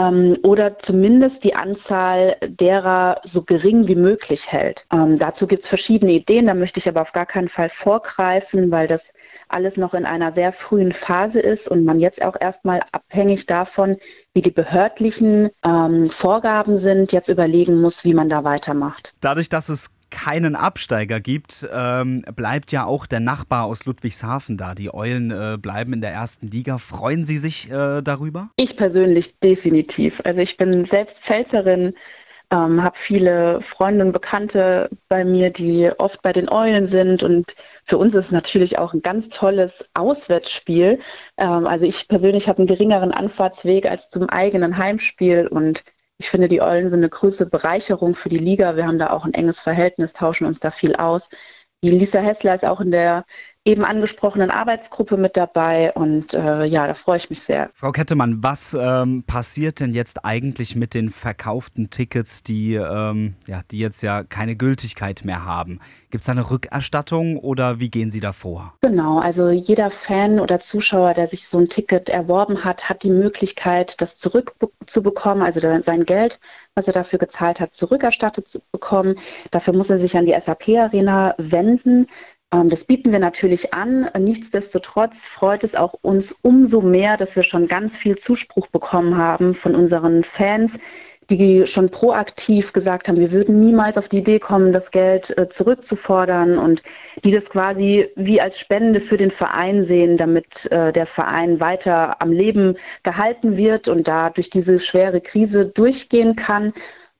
ähm, 0.00 0.36
oder 0.42 0.78
zumindest 0.78 1.44
die 1.44 1.54
Anzahl 1.54 2.36
derer 2.46 3.20
so 3.24 3.42
gering 3.42 3.86
wie 3.88 3.94
möglich 3.94 4.50
hält. 4.50 4.86
Ähm, 4.92 5.18
dazu 5.18 5.46
gibt 5.46 5.62
es 5.62 5.68
verschiedene 5.68 6.12
Ideen, 6.12 6.46
da 6.46 6.54
möchte 6.54 6.78
ich 6.78 6.88
aber 6.88 7.02
auf 7.02 7.12
gar 7.12 7.26
keinen 7.26 7.48
Fall 7.48 7.68
vorgreifen, 7.68 8.70
weil 8.70 8.86
das 8.86 9.12
alles 9.48 9.76
noch 9.76 9.94
in 9.94 10.06
einer 10.06 10.32
sehr 10.32 10.52
frühen 10.52 10.92
Phase 10.92 11.40
ist 11.40 11.68
und 11.68 11.84
man 11.84 12.00
jetzt 12.00 12.24
auch 12.24 12.36
erstmal 12.40 12.80
abhängig 12.92 13.46
davon, 13.46 13.96
wie 14.34 14.42
die 14.42 14.50
behördlichen 14.50 15.50
ähm, 15.64 16.10
Vorgaben 16.10 16.78
sind, 16.78 17.12
jetzt 17.12 17.28
überlegen 17.28 17.80
muss, 17.80 18.04
wie 18.04 18.14
man 18.14 18.28
da 18.28 18.44
weitermacht. 18.44 19.12
Dadurch, 19.20 19.48
dass 19.48 19.68
es 19.68 19.90
keinen 20.10 20.56
Absteiger 20.56 21.20
gibt, 21.20 21.68
ähm, 21.72 22.22
bleibt 22.34 22.72
ja 22.72 22.84
auch 22.84 23.06
der 23.06 23.20
Nachbar 23.20 23.64
aus 23.64 23.84
Ludwigshafen 23.84 24.56
da. 24.56 24.74
Die 24.74 24.92
Eulen 24.92 25.30
äh, 25.30 25.58
bleiben 25.60 25.92
in 25.92 26.00
der 26.00 26.12
ersten 26.12 26.48
Liga. 26.48 26.78
Freuen 26.78 27.24
Sie 27.24 27.38
sich 27.38 27.70
äh, 27.70 28.02
darüber? 28.02 28.50
Ich 28.56 28.76
persönlich 28.76 29.38
definitiv. 29.38 30.20
Also 30.24 30.40
ich 30.40 30.56
bin 30.56 30.84
selbst 30.84 31.20
Pfälzerin, 31.20 31.94
ähm, 32.52 32.82
habe 32.82 32.96
viele 32.98 33.60
Freunde 33.60 34.04
und 34.04 34.12
Bekannte 34.12 34.90
bei 35.08 35.24
mir, 35.24 35.50
die 35.50 35.90
oft 35.98 36.20
bei 36.22 36.32
den 36.32 36.48
Eulen 36.48 36.86
sind. 36.86 37.22
Und 37.22 37.54
für 37.84 37.96
uns 37.96 38.14
ist 38.14 38.26
es 38.26 38.32
natürlich 38.32 38.78
auch 38.78 38.92
ein 38.92 39.02
ganz 39.02 39.28
tolles 39.28 39.88
Auswärtsspiel. 39.94 40.98
Ähm, 41.36 41.66
also 41.66 41.86
ich 41.86 42.08
persönlich 42.08 42.48
habe 42.48 42.58
einen 42.58 42.66
geringeren 42.66 43.12
Anfahrtsweg 43.12 43.86
als 43.86 44.10
zum 44.10 44.28
eigenen 44.28 44.76
Heimspiel. 44.78 45.46
Und 45.46 45.84
ich 46.20 46.28
finde, 46.28 46.48
die 46.48 46.60
Eulen 46.60 46.90
sind 46.90 47.00
eine 47.00 47.08
größere 47.08 47.48
Bereicherung 47.48 48.14
für 48.14 48.28
die 48.28 48.36
Liga. 48.38 48.76
Wir 48.76 48.86
haben 48.86 48.98
da 48.98 49.10
auch 49.10 49.24
ein 49.24 49.32
enges 49.32 49.58
Verhältnis, 49.58 50.12
tauschen 50.12 50.46
uns 50.46 50.60
da 50.60 50.70
viel 50.70 50.94
aus. 50.96 51.30
Die 51.82 51.90
Lisa 51.90 52.20
Hessler 52.20 52.54
ist 52.54 52.64
auch 52.66 52.82
in 52.82 52.90
der 52.90 53.24
eben 53.64 53.84
angesprochenen 53.84 54.50
Arbeitsgruppe 54.50 55.18
mit 55.18 55.36
dabei 55.36 55.92
und 55.92 56.32
äh, 56.32 56.64
ja, 56.64 56.86
da 56.86 56.94
freue 56.94 57.18
ich 57.18 57.28
mich 57.28 57.40
sehr. 57.40 57.70
Frau 57.74 57.92
Kettemann, 57.92 58.42
was 58.42 58.76
ähm, 58.78 59.22
passiert 59.26 59.80
denn 59.80 59.92
jetzt 59.92 60.24
eigentlich 60.24 60.76
mit 60.76 60.94
den 60.94 61.10
verkauften 61.10 61.90
Tickets, 61.90 62.42
die, 62.42 62.74
ähm, 62.74 63.34
ja, 63.46 63.60
die 63.70 63.78
jetzt 63.78 64.02
ja 64.02 64.24
keine 64.24 64.56
Gültigkeit 64.56 65.24
mehr 65.24 65.44
haben? 65.44 65.80
Gibt 66.10 66.22
es 66.22 66.26
da 66.26 66.32
eine 66.32 66.50
Rückerstattung 66.50 67.36
oder 67.36 67.78
wie 67.78 67.90
gehen 67.90 68.10
Sie 68.10 68.20
da 68.20 68.32
vor? 68.32 68.74
Genau, 68.80 69.18
also 69.20 69.50
jeder 69.50 69.90
Fan 69.90 70.40
oder 70.40 70.58
Zuschauer, 70.58 71.12
der 71.12 71.26
sich 71.26 71.46
so 71.46 71.58
ein 71.58 71.68
Ticket 71.68 72.08
erworben 72.08 72.64
hat, 72.64 72.88
hat 72.88 73.02
die 73.02 73.10
Möglichkeit, 73.10 74.00
das 74.00 74.16
zurückzubekommen, 74.16 75.42
also 75.44 75.60
sein 75.60 76.04
Geld, 76.06 76.40
was 76.74 76.86
er 76.86 76.94
dafür 76.94 77.18
gezahlt 77.18 77.60
hat, 77.60 77.74
zurückerstattet 77.74 78.48
zu 78.48 78.60
bekommen. 78.72 79.16
Dafür 79.50 79.74
muss 79.74 79.90
er 79.90 79.98
sich 79.98 80.16
an 80.16 80.24
die 80.24 80.34
SAP-Arena 80.38 81.34
wenden. 81.38 82.06
Ähm, 82.52 82.70
das 82.70 82.84
bieten 82.84 83.12
wir 83.12 83.18
natürlich 83.18 83.74
an. 83.74 84.10
Nichtsdestotrotz 84.18 85.28
freut 85.28 85.64
es 85.64 85.74
auch 85.74 85.94
uns 86.02 86.32
umso 86.42 86.80
mehr, 86.80 87.16
dass 87.16 87.36
wir 87.36 87.42
schon 87.42 87.66
ganz 87.66 87.96
viel 87.96 88.16
Zuspruch 88.18 88.66
bekommen 88.68 89.16
haben 89.16 89.54
von 89.54 89.74
unseren 89.74 90.24
Fans, 90.24 90.78
die 91.30 91.66
schon 91.66 91.90
proaktiv 91.90 92.72
gesagt 92.72 93.08
haben, 93.08 93.20
wir 93.20 93.30
würden 93.30 93.60
niemals 93.60 93.96
auf 93.96 94.08
die 94.08 94.18
Idee 94.18 94.40
kommen, 94.40 94.72
das 94.72 94.90
Geld 94.90 95.36
äh, 95.38 95.48
zurückzufordern 95.48 96.58
und 96.58 96.82
die 97.24 97.30
das 97.30 97.50
quasi 97.50 98.08
wie 98.16 98.40
als 98.40 98.58
Spende 98.58 99.00
für 99.00 99.16
den 99.16 99.30
Verein 99.30 99.84
sehen, 99.84 100.16
damit 100.16 100.70
äh, 100.72 100.92
der 100.92 101.06
Verein 101.06 101.60
weiter 101.60 102.20
am 102.20 102.32
Leben 102.32 102.76
gehalten 103.04 103.56
wird 103.56 103.88
und 103.88 104.08
da 104.08 104.30
durch 104.30 104.50
diese 104.50 104.80
schwere 104.80 105.20
Krise 105.20 105.66
durchgehen 105.66 106.34
kann. 106.34 106.72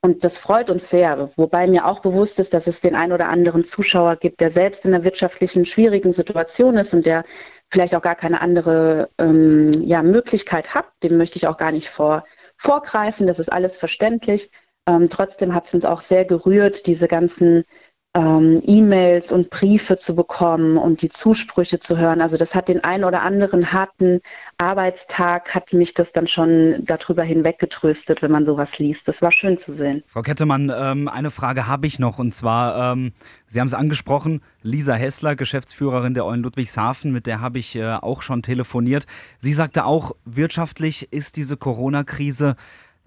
Und 0.03 0.23
das 0.23 0.39
freut 0.39 0.71
uns 0.71 0.89
sehr, 0.89 1.29
wobei 1.35 1.67
mir 1.67 1.85
auch 1.85 1.99
bewusst 1.99 2.39
ist, 2.39 2.55
dass 2.55 2.65
es 2.65 2.81
den 2.81 2.95
ein 2.95 3.11
oder 3.11 3.29
anderen 3.29 3.63
Zuschauer 3.63 4.15
gibt, 4.15 4.39
der 4.41 4.49
selbst 4.49 4.83
in 4.83 4.93
einer 4.93 5.03
wirtschaftlichen 5.03 5.63
schwierigen 5.63 6.11
Situation 6.11 6.75
ist 6.77 6.95
und 6.95 7.05
der 7.05 7.23
vielleicht 7.69 7.93
auch 7.93 8.01
gar 8.01 8.15
keine 8.15 8.41
andere 8.41 9.09
ähm, 9.19 9.71
ja, 9.83 10.01
Möglichkeit 10.01 10.73
hat. 10.73 10.85
Dem 11.03 11.17
möchte 11.17 11.37
ich 11.37 11.45
auch 11.45 11.57
gar 11.57 11.71
nicht 11.71 11.87
vor, 11.87 12.25
vorgreifen. 12.57 13.27
Das 13.27 13.37
ist 13.37 13.51
alles 13.51 13.77
verständlich. 13.77 14.49
Ähm, 14.87 15.07
trotzdem 15.09 15.53
hat 15.53 15.65
es 15.65 15.73
uns 15.75 15.85
auch 15.85 16.01
sehr 16.01 16.25
gerührt, 16.25 16.87
diese 16.87 17.07
ganzen 17.07 17.63
ähm, 18.13 18.61
E-Mails 18.65 19.31
und 19.31 19.49
Briefe 19.49 19.95
zu 19.95 20.15
bekommen 20.15 20.77
und 20.77 21.01
die 21.01 21.07
Zusprüche 21.07 21.79
zu 21.79 21.97
hören. 21.97 22.19
Also 22.19 22.35
das 22.35 22.55
hat 22.55 22.67
den 22.67 22.83
einen 22.83 23.05
oder 23.05 23.21
anderen 23.21 23.71
harten 23.71 24.19
Arbeitstag, 24.57 25.55
hat 25.55 25.71
mich 25.71 25.93
das 25.93 26.11
dann 26.11 26.27
schon 26.27 26.83
darüber 26.83 27.23
hinweggetröstet, 27.23 28.21
wenn 28.21 28.31
man 28.31 28.45
sowas 28.45 28.79
liest. 28.79 29.07
Das 29.07 29.21
war 29.21 29.31
schön 29.31 29.57
zu 29.57 29.71
sehen. 29.71 30.03
Frau 30.07 30.23
Kettemann, 30.23 30.71
ähm, 30.75 31.07
eine 31.07 31.31
Frage 31.31 31.67
habe 31.67 31.87
ich 31.87 31.99
noch 31.99 32.19
und 32.19 32.35
zwar, 32.35 32.93
ähm, 32.93 33.13
Sie 33.47 33.59
haben 33.59 33.67
es 33.67 33.73
angesprochen, 33.73 34.41
Lisa 34.61 34.93
Hessler, 34.93 35.35
Geschäftsführerin 35.35 36.13
der 36.13 36.25
Eulen 36.25 36.43
Ludwigshafen, 36.43 37.11
mit 37.11 37.27
der 37.27 37.39
habe 37.39 37.59
ich 37.59 37.75
äh, 37.75 37.93
auch 37.93 38.21
schon 38.23 38.41
telefoniert. 38.41 39.07
Sie 39.39 39.53
sagte 39.53 39.85
auch, 39.85 40.15
wirtschaftlich 40.25 41.11
ist 41.11 41.37
diese 41.37 41.55
Corona-Krise 41.55 42.55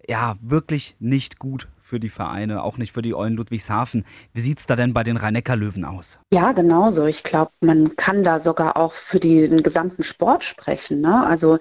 ja 0.07 0.37
wirklich 0.41 0.97
nicht 0.99 1.39
gut 1.39 1.69
für 1.85 2.01
die 2.01 2.09
Vereine, 2.09 2.65
auch 2.65 2.79
nicht 2.79 2.93
für 2.93 3.03
die 3.03 3.15
Eulen 3.15 3.37
Ludwigshafen. 3.37 4.07
Wie 4.33 4.41
sieht 4.41 4.59
es 4.59 4.67
da 4.67 4.75
denn 4.75 4.95
bei 4.95 5.05
den 5.05 5.19
Rhein-Neckar-Löwen 5.19 5.85
aus? 5.85 6.19
Ja, 6.33 6.53
genauso. 6.53 7.05
Ich 7.05 7.23
glaube, 7.23 7.53
man 7.61 7.95
kann 7.97 8.25
da 8.25 8.41
sogar 8.41 8.79
auch 8.79 8.95
für 8.95 9.21
den 9.21 9.63
gesamten 9.63 10.03
Sport 10.03 10.45
sprechen. 10.45 11.03
Ne? 11.03 11.27
Also 11.27 11.59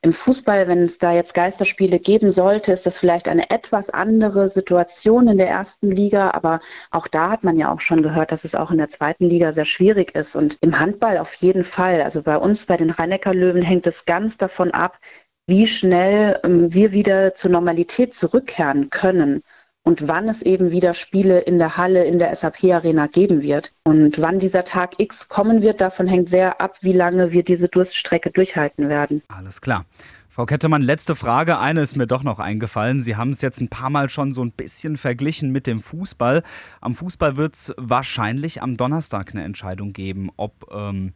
im 0.00 0.14
Fußball, 0.14 0.66
wenn 0.66 0.84
es 0.84 0.98
da 0.98 1.12
jetzt 1.12 1.34
Geisterspiele 1.34 1.98
geben 1.98 2.30
sollte, 2.30 2.72
ist 2.72 2.86
das 2.86 2.96
vielleicht 2.96 3.28
eine 3.28 3.50
etwas 3.50 3.90
andere 3.90 4.48
Situation 4.48 5.28
in 5.28 5.36
der 5.36 5.50
ersten 5.50 5.90
Liga. 5.90 6.30
Aber 6.30 6.60
auch 6.90 7.06
da 7.06 7.30
hat 7.30 7.44
man 7.44 7.58
ja 7.58 7.70
auch 7.70 7.80
schon 7.80 8.02
gehört, 8.02 8.32
dass 8.32 8.44
es 8.44 8.54
auch 8.54 8.70
in 8.70 8.78
der 8.78 8.88
zweiten 8.88 9.26
Liga 9.26 9.52
sehr 9.52 9.66
schwierig 9.66 10.14
ist. 10.14 10.36
Und 10.36 10.56
im 10.62 10.80
Handball 10.80 11.18
auf 11.18 11.34
jeden 11.34 11.64
Fall. 11.64 12.00
Also 12.00 12.22
bei 12.22 12.38
uns, 12.38 12.64
bei 12.64 12.78
den 12.78 12.90
Rhein-Neckar-Löwen, 12.90 13.62
hängt 13.62 13.86
es 13.86 14.06
ganz 14.06 14.38
davon 14.38 14.70
ab, 14.70 14.98
wie 15.46 15.66
schnell 15.66 16.40
ähm, 16.44 16.72
wir 16.72 16.92
wieder 16.92 17.34
zur 17.34 17.50
Normalität 17.50 18.14
zurückkehren 18.14 18.88
können 18.88 19.42
und 19.86 20.08
wann 20.08 20.28
es 20.28 20.42
eben 20.42 20.72
wieder 20.72 20.94
Spiele 20.94 21.38
in 21.38 21.58
der 21.58 21.76
Halle, 21.76 22.04
in 22.04 22.18
der 22.18 22.34
SAP-Arena 22.34 23.06
geben 23.06 23.40
wird. 23.40 23.72
Und 23.84 24.20
wann 24.20 24.40
dieser 24.40 24.64
Tag 24.64 24.98
X 24.98 25.28
kommen 25.28 25.62
wird, 25.62 25.80
davon 25.80 26.08
hängt 26.08 26.28
sehr 26.28 26.60
ab, 26.60 26.78
wie 26.80 26.92
lange 26.92 27.30
wir 27.30 27.44
diese 27.44 27.68
Durststrecke 27.68 28.32
durchhalten 28.32 28.88
werden. 28.88 29.22
Alles 29.28 29.60
klar. 29.60 29.86
Frau 30.28 30.44
Kettemann, 30.44 30.82
letzte 30.82 31.14
Frage. 31.14 31.58
Eine 31.60 31.82
ist 31.82 31.96
mir 31.96 32.08
doch 32.08 32.24
noch 32.24 32.40
eingefallen. 32.40 33.00
Sie 33.02 33.14
haben 33.14 33.30
es 33.30 33.40
jetzt 33.42 33.60
ein 33.60 33.68
paar 33.68 33.88
Mal 33.88 34.10
schon 34.10 34.32
so 34.32 34.44
ein 34.44 34.50
bisschen 34.50 34.96
verglichen 34.96 35.52
mit 35.52 35.68
dem 35.68 35.78
Fußball. 35.78 36.42
Am 36.80 36.94
Fußball 36.96 37.36
wird 37.36 37.54
es 37.54 37.72
wahrscheinlich 37.76 38.62
am 38.62 38.76
Donnerstag 38.76 39.30
eine 39.32 39.44
Entscheidung 39.44 39.92
geben, 39.92 40.30
ob 40.36 40.66
ähm, 40.74 41.12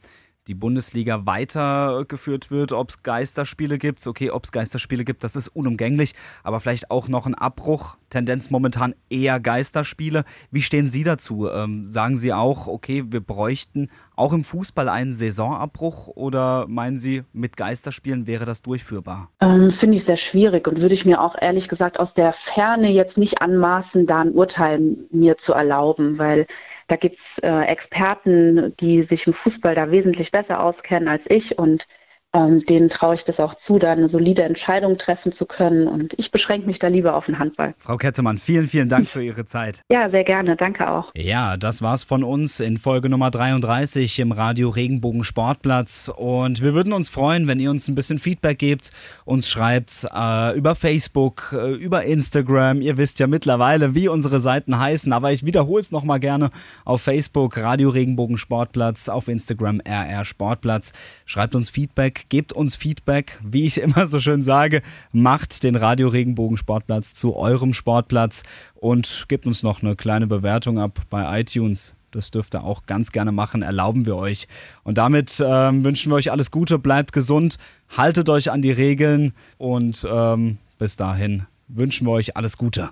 die 0.50 0.54
Bundesliga 0.54 1.26
weitergeführt 1.26 2.50
wird, 2.50 2.72
ob 2.72 2.90
es 2.90 3.04
Geisterspiele 3.04 3.78
gibt. 3.78 4.04
Okay, 4.04 4.30
ob 4.30 4.44
es 4.44 4.50
Geisterspiele 4.50 5.04
gibt, 5.04 5.22
das 5.22 5.36
ist 5.36 5.46
unumgänglich, 5.46 6.16
aber 6.42 6.58
vielleicht 6.58 6.90
auch 6.90 7.06
noch 7.06 7.26
ein 7.26 7.36
Abbruch. 7.36 7.96
Tendenz 8.10 8.50
momentan 8.50 8.96
eher 9.08 9.38
Geisterspiele. 9.38 10.24
Wie 10.50 10.62
stehen 10.62 10.90
Sie 10.90 11.04
dazu? 11.04 11.48
Ähm, 11.48 11.86
sagen 11.86 12.16
Sie 12.16 12.32
auch, 12.32 12.66
okay, 12.66 13.04
wir 13.06 13.20
bräuchten 13.20 13.88
auch 14.16 14.32
im 14.32 14.42
Fußball 14.42 14.88
einen 14.88 15.14
Saisonabbruch 15.14 16.08
oder 16.08 16.66
meinen 16.66 16.98
Sie, 16.98 17.22
mit 17.32 17.56
Geisterspielen 17.56 18.26
wäre 18.26 18.44
das 18.44 18.62
durchführbar? 18.62 19.30
Ähm, 19.40 19.70
Finde 19.70 19.96
ich 19.96 20.04
sehr 20.04 20.16
schwierig 20.16 20.66
und 20.66 20.80
würde 20.80 20.94
ich 20.94 21.06
mir 21.06 21.22
auch 21.22 21.36
ehrlich 21.40 21.68
gesagt 21.68 22.00
aus 22.00 22.12
der 22.12 22.32
Ferne 22.32 22.90
jetzt 22.90 23.16
nicht 23.16 23.40
anmaßen, 23.40 24.06
da 24.06 24.18
ein 24.18 24.32
Urteil 24.32 24.96
mir 25.12 25.36
zu 25.36 25.54
erlauben, 25.54 26.18
weil 26.18 26.46
da 26.90 26.96
gibt 26.96 27.18
es 27.18 27.38
äh, 27.38 27.62
Experten, 27.66 28.74
die 28.78 29.04
sich 29.04 29.26
im 29.28 29.32
Fußball 29.32 29.76
da 29.76 29.92
wesentlich 29.92 30.32
besser 30.32 30.60
auskennen 30.60 31.08
als 31.08 31.30
ich 31.30 31.56
und 31.56 31.86
ähm, 32.32 32.64
denen 32.64 32.88
traue 32.88 33.16
ich 33.16 33.24
das 33.24 33.40
auch 33.40 33.54
zu, 33.54 33.78
da 33.78 33.92
eine 33.92 34.08
solide 34.08 34.44
Entscheidung 34.44 34.96
treffen 34.98 35.32
zu 35.32 35.46
können. 35.46 35.88
Und 35.88 36.14
ich 36.16 36.30
beschränke 36.30 36.66
mich 36.66 36.78
da 36.78 36.86
lieber 36.86 37.16
auf 37.16 37.26
den 37.26 37.38
Handball. 37.38 37.74
Frau 37.78 37.96
Ketzemann, 37.96 38.38
vielen, 38.38 38.68
vielen 38.68 38.88
Dank 38.88 39.08
für 39.08 39.22
Ihre 39.22 39.44
Zeit. 39.44 39.82
Ja, 39.92 40.08
sehr 40.08 40.24
gerne. 40.24 40.56
Danke 40.56 40.88
auch. 40.88 41.10
Ja, 41.16 41.56
das 41.56 41.82
war's 41.82 42.04
von 42.04 42.22
uns 42.22 42.60
in 42.60 42.78
Folge 42.78 43.08
Nummer 43.08 43.30
33 43.30 44.20
im 44.20 44.30
Radio 44.30 44.68
Regenbogen 44.68 45.24
Sportplatz. 45.24 46.10
Und 46.14 46.62
wir 46.62 46.74
würden 46.74 46.92
uns 46.92 47.08
freuen, 47.08 47.48
wenn 47.48 47.58
ihr 47.58 47.70
uns 47.70 47.88
ein 47.88 47.96
bisschen 47.96 48.18
Feedback 48.18 48.58
gebt, 48.58 48.92
uns 49.24 49.48
schreibt 49.48 50.06
äh, 50.14 50.56
über 50.56 50.76
Facebook, 50.76 51.52
äh, 51.58 51.72
über 51.72 52.04
Instagram. 52.04 52.80
Ihr 52.82 52.98
wisst 52.98 53.18
ja 53.18 53.26
mittlerweile, 53.26 53.94
wie 53.94 54.08
unsere 54.08 54.38
Seiten 54.38 54.78
heißen, 54.78 55.12
aber 55.12 55.32
ich 55.32 55.44
wiederhole 55.44 55.80
es 55.80 55.90
nochmal 55.90 56.20
gerne 56.20 56.50
auf 56.84 57.02
Facebook 57.02 57.56
Radio 57.56 57.90
Regenbogen 57.90 58.38
Sportplatz, 58.38 59.08
auf 59.08 59.26
Instagram 59.26 59.80
RR 59.80 60.24
Sportplatz. 60.24 60.92
Schreibt 61.26 61.56
uns 61.56 61.68
Feedback 61.68 62.19
gebt 62.28 62.52
uns 62.52 62.76
Feedback. 62.76 63.38
Wie 63.42 63.66
ich 63.66 63.80
immer 63.80 64.06
so 64.06 64.20
schön 64.20 64.42
sage, 64.42 64.82
macht 65.12 65.62
den 65.62 65.76
Radio 65.76 66.08
Regenbogen 66.08 66.56
Sportplatz 66.56 67.14
zu 67.14 67.36
eurem 67.36 67.72
Sportplatz 67.72 68.42
und 68.74 69.26
gebt 69.28 69.46
uns 69.46 69.62
noch 69.62 69.82
eine 69.82 69.96
kleine 69.96 70.26
Bewertung 70.26 70.78
ab 70.78 71.00
bei 71.10 71.40
iTunes. 71.40 71.94
Das 72.10 72.30
dürft 72.30 72.54
ihr 72.54 72.64
auch 72.64 72.86
ganz 72.86 73.12
gerne 73.12 73.32
machen, 73.32 73.62
erlauben 73.62 74.04
wir 74.04 74.16
euch. 74.16 74.48
Und 74.82 74.98
damit 74.98 75.38
äh, 75.40 75.44
wünschen 75.44 76.10
wir 76.10 76.16
euch 76.16 76.32
alles 76.32 76.50
Gute, 76.50 76.78
bleibt 76.78 77.12
gesund, 77.12 77.56
haltet 77.96 78.28
euch 78.28 78.50
an 78.50 78.62
die 78.62 78.72
Regeln 78.72 79.32
und 79.58 80.06
ähm, 80.10 80.58
bis 80.78 80.96
dahin 80.96 81.46
wünschen 81.68 82.06
wir 82.06 82.12
euch 82.12 82.36
alles 82.36 82.56
Gute. 82.56 82.90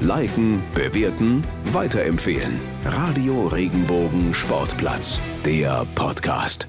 Liken, 0.00 0.62
bewerten, 0.74 1.42
weiterempfehlen. 1.72 2.60
Radio 2.84 3.46
Regenbogen 3.46 4.34
Sportplatz, 4.34 5.20
der 5.44 5.86
Podcast. 5.94 6.68